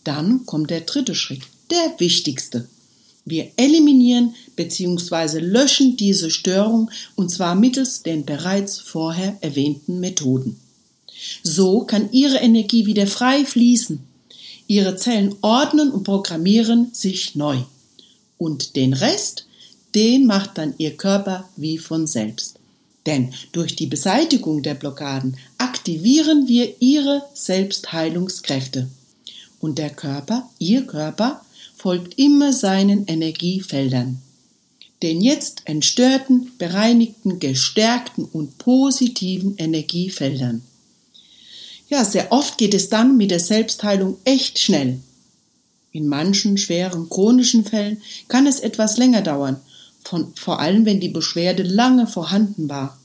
Dann 0.04 0.46
kommt 0.46 0.72
der 0.72 0.82
dritte 0.82 1.16
Schritt, 1.16 1.44
der 1.72 1.96
wichtigste. 2.00 2.68
Wir 3.26 3.52
eliminieren 3.58 4.36
bzw. 4.56 5.40
löschen 5.40 5.98
diese 5.98 6.30
Störung 6.30 6.92
und 7.16 7.32
zwar 7.32 7.56
mittels 7.56 8.04
den 8.04 8.26
bereits 8.26 8.80
vorher 8.80 9.38
erwähnten 9.42 10.00
Methoden. 10.00 10.60
So 11.44 11.82
kann 11.82 12.12
Ihre 12.12 12.38
Energie 12.38 12.86
wieder 12.86 13.08
frei 13.08 13.46
fließen. 13.46 14.00
Ihre 14.68 14.96
Zellen 14.96 15.36
ordnen 15.42 15.92
und 15.92 16.04
programmieren 16.04 16.90
sich 16.94 17.36
neu. 17.36 17.58
Und 18.38 18.76
den 18.76 18.94
Rest 18.94 19.46
den 19.96 20.26
macht 20.26 20.58
dann 20.58 20.76
Ihr 20.78 20.98
Körper 20.98 21.50
wie 21.56 21.78
von 21.78 22.06
selbst. 22.06 22.60
Denn 23.06 23.34
durch 23.54 23.76
die 23.76 23.86
Beseitigung 23.88 24.62
der 24.62 24.74
Blockaden 24.74 25.38
aktivieren 25.58 26.48
wir 26.48 26.82
Ihre 26.82 27.24
Selbstheilungskräfte. 27.34 28.90
Und 29.62 29.78
der 29.78 29.90
Körper, 29.90 30.50
Ihr 30.60 30.86
Körper, 30.86 31.42
folgt 31.76 32.18
immer 32.18 32.54
seinen 32.54 33.06
Energiefeldern. 33.06 34.22
Den 35.04 35.22
jetzt 35.22 35.64
entstörten, 35.66 36.52
bereinigten, 36.58 37.40
gestärkten 37.40 38.26
und 38.26 38.58
positiven 38.58 39.58
Energiefeldern. 39.58 40.62
Ja, 41.90 42.04
sehr 42.04 42.32
oft 42.32 42.58
geht 42.58 42.74
es 42.74 42.90
dann 42.90 43.18
mit 43.18 43.32
der 43.32 43.40
Selbstheilung 43.40 44.18
echt 44.24 44.58
schnell. 44.58 45.00
In 45.92 46.08
manchen 46.08 46.58
schweren 46.58 47.10
chronischen 47.10 47.66
Fällen 47.66 48.02
kann 48.28 48.48
es 48.48 48.60
etwas 48.60 48.98
länger 48.98 49.22
dauern 49.22 49.62
von, 50.06 50.34
vor 50.36 50.60
allem 50.60 50.86
wenn 50.86 51.00
die 51.00 51.10
Beschwerde 51.10 51.64
lange 51.64 52.08
vorhanden 52.08 52.70
war. 52.70 52.98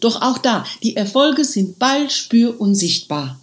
Doch 0.00 0.22
auch 0.22 0.38
da, 0.38 0.66
die 0.82 0.96
Erfolge 0.96 1.44
sind 1.44 1.78
bald 1.78 2.12
spür- 2.12 2.60
und 2.60 2.74
sichtbar. 2.74 3.40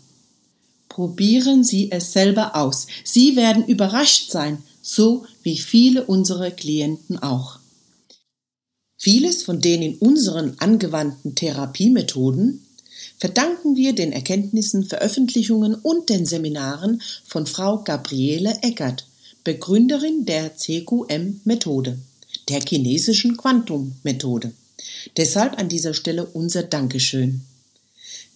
Probieren 0.92 1.64
Sie 1.64 1.90
es 1.90 2.12
selber 2.12 2.54
aus. 2.54 2.86
Sie 3.06 3.38
werden 3.38 3.66
überrascht 3.66 4.30
sein, 4.30 4.62
so 4.82 5.26
wie 5.42 5.58
viele 5.58 6.04
unserer 6.04 6.52
Klienten 6.52 7.18
auch. 7.18 7.60
Vieles 8.98 9.44
von 9.44 9.62
den 9.62 9.82
in 9.82 9.96
unseren 10.00 10.60
angewandten 10.60 11.34
Therapiemethoden 11.34 12.66
verdanken 13.18 13.78
wir 13.78 13.96
den 13.96 14.12
Erkenntnissen, 14.12 14.84
Veröffentlichungen 14.84 15.76
und 15.76 16.10
den 16.10 16.26
Seminaren 16.26 17.02
von 17.24 17.48
Frau 17.48 17.84
Gabriele 17.84 18.54
Eckert, 18.62 19.08
Begründerin 19.46 20.26
der 20.26 20.58
CQM-Methode 20.58 22.00
der 22.50 22.60
chinesischen 22.68 23.38
Quantum-Methode. 23.38 24.52
Deshalb 25.16 25.58
an 25.58 25.70
dieser 25.70 25.94
Stelle 25.94 26.26
unser 26.26 26.64
Dankeschön. 26.64 27.46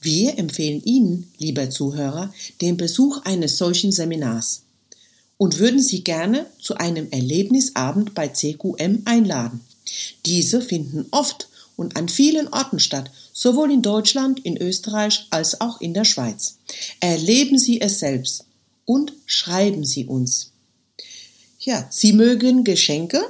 Wir 0.05 0.37
empfehlen 0.37 0.83
Ihnen, 0.83 1.31
lieber 1.39 1.71
Zuhörer, 1.71 2.31
den 2.61 2.77
Besuch 2.77 3.23
eines 3.23 3.57
solchen 3.57 3.91
Seminars 3.91 4.61
und 5.37 5.57
würden 5.57 5.81
Sie 5.81 6.03
gerne 6.03 6.45
zu 6.61 6.75
einem 6.75 7.09
Erlebnisabend 7.09 8.13
bei 8.13 8.27
CQM 8.27 9.01
einladen. 9.05 9.61
Diese 10.27 10.61
finden 10.61 11.07
oft 11.09 11.49
und 11.75 11.97
an 11.97 12.07
vielen 12.07 12.47
Orten 12.49 12.79
statt, 12.79 13.09
sowohl 13.33 13.71
in 13.71 13.81
Deutschland, 13.81 14.45
in 14.45 14.57
Österreich 14.57 15.25
als 15.31 15.59
auch 15.59 15.81
in 15.81 15.95
der 15.95 16.05
Schweiz. 16.05 16.59
Erleben 16.99 17.57
Sie 17.57 17.81
es 17.81 17.99
selbst 17.99 18.45
und 18.85 19.11
schreiben 19.25 19.83
Sie 19.83 20.05
uns. 20.05 20.51
Ja, 21.59 21.87
Sie 21.89 22.13
mögen 22.13 22.63
Geschenke 22.63 23.25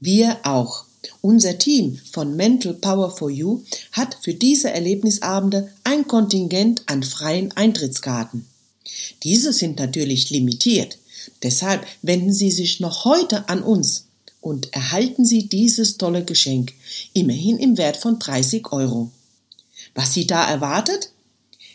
wir 0.00 0.38
auch. 0.44 0.84
Unser 1.22 1.58
Team 1.58 1.98
von 2.12 2.36
Mental 2.36 2.74
Power 2.74 3.10
for 3.10 3.30
You 3.30 3.62
hat 3.92 4.16
für 4.22 4.34
diese 4.34 4.70
Erlebnisabende 4.70 5.72
ein 5.84 6.06
Kontingent 6.06 6.82
an 6.86 7.02
freien 7.02 7.52
Eintrittskarten. 7.52 8.46
Diese 9.22 9.52
sind 9.52 9.78
natürlich 9.78 10.30
limitiert. 10.30 10.98
Deshalb 11.42 11.86
wenden 12.02 12.32
Sie 12.32 12.50
sich 12.50 12.80
noch 12.80 13.04
heute 13.04 13.48
an 13.48 13.62
uns 13.62 14.06
und 14.40 14.72
erhalten 14.72 15.24
Sie 15.24 15.48
dieses 15.48 15.98
tolle 15.98 16.24
Geschenk, 16.24 16.72
immerhin 17.12 17.58
im 17.58 17.76
Wert 17.76 17.96
von 17.96 18.18
30 18.18 18.72
Euro. 18.72 19.10
Was 19.94 20.14
Sie 20.14 20.26
da 20.26 20.48
erwartet? 20.48 21.10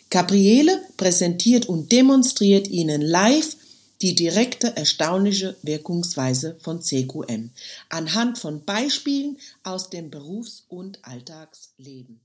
Gabriele 0.09 0.81
präsentiert 0.97 1.67
und 1.67 1.91
demonstriert 1.91 2.67
Ihnen 2.67 3.01
live 3.01 3.55
die 4.01 4.15
direkte 4.15 4.75
erstaunliche 4.75 5.55
Wirkungsweise 5.61 6.57
von 6.59 6.81
CQM 6.81 7.51
anhand 7.89 8.37
von 8.37 8.63
Beispielen 8.65 9.37
aus 9.63 9.89
dem 9.89 10.11
Berufs- 10.11 10.65
und 10.67 10.99
Alltagsleben. 11.03 12.19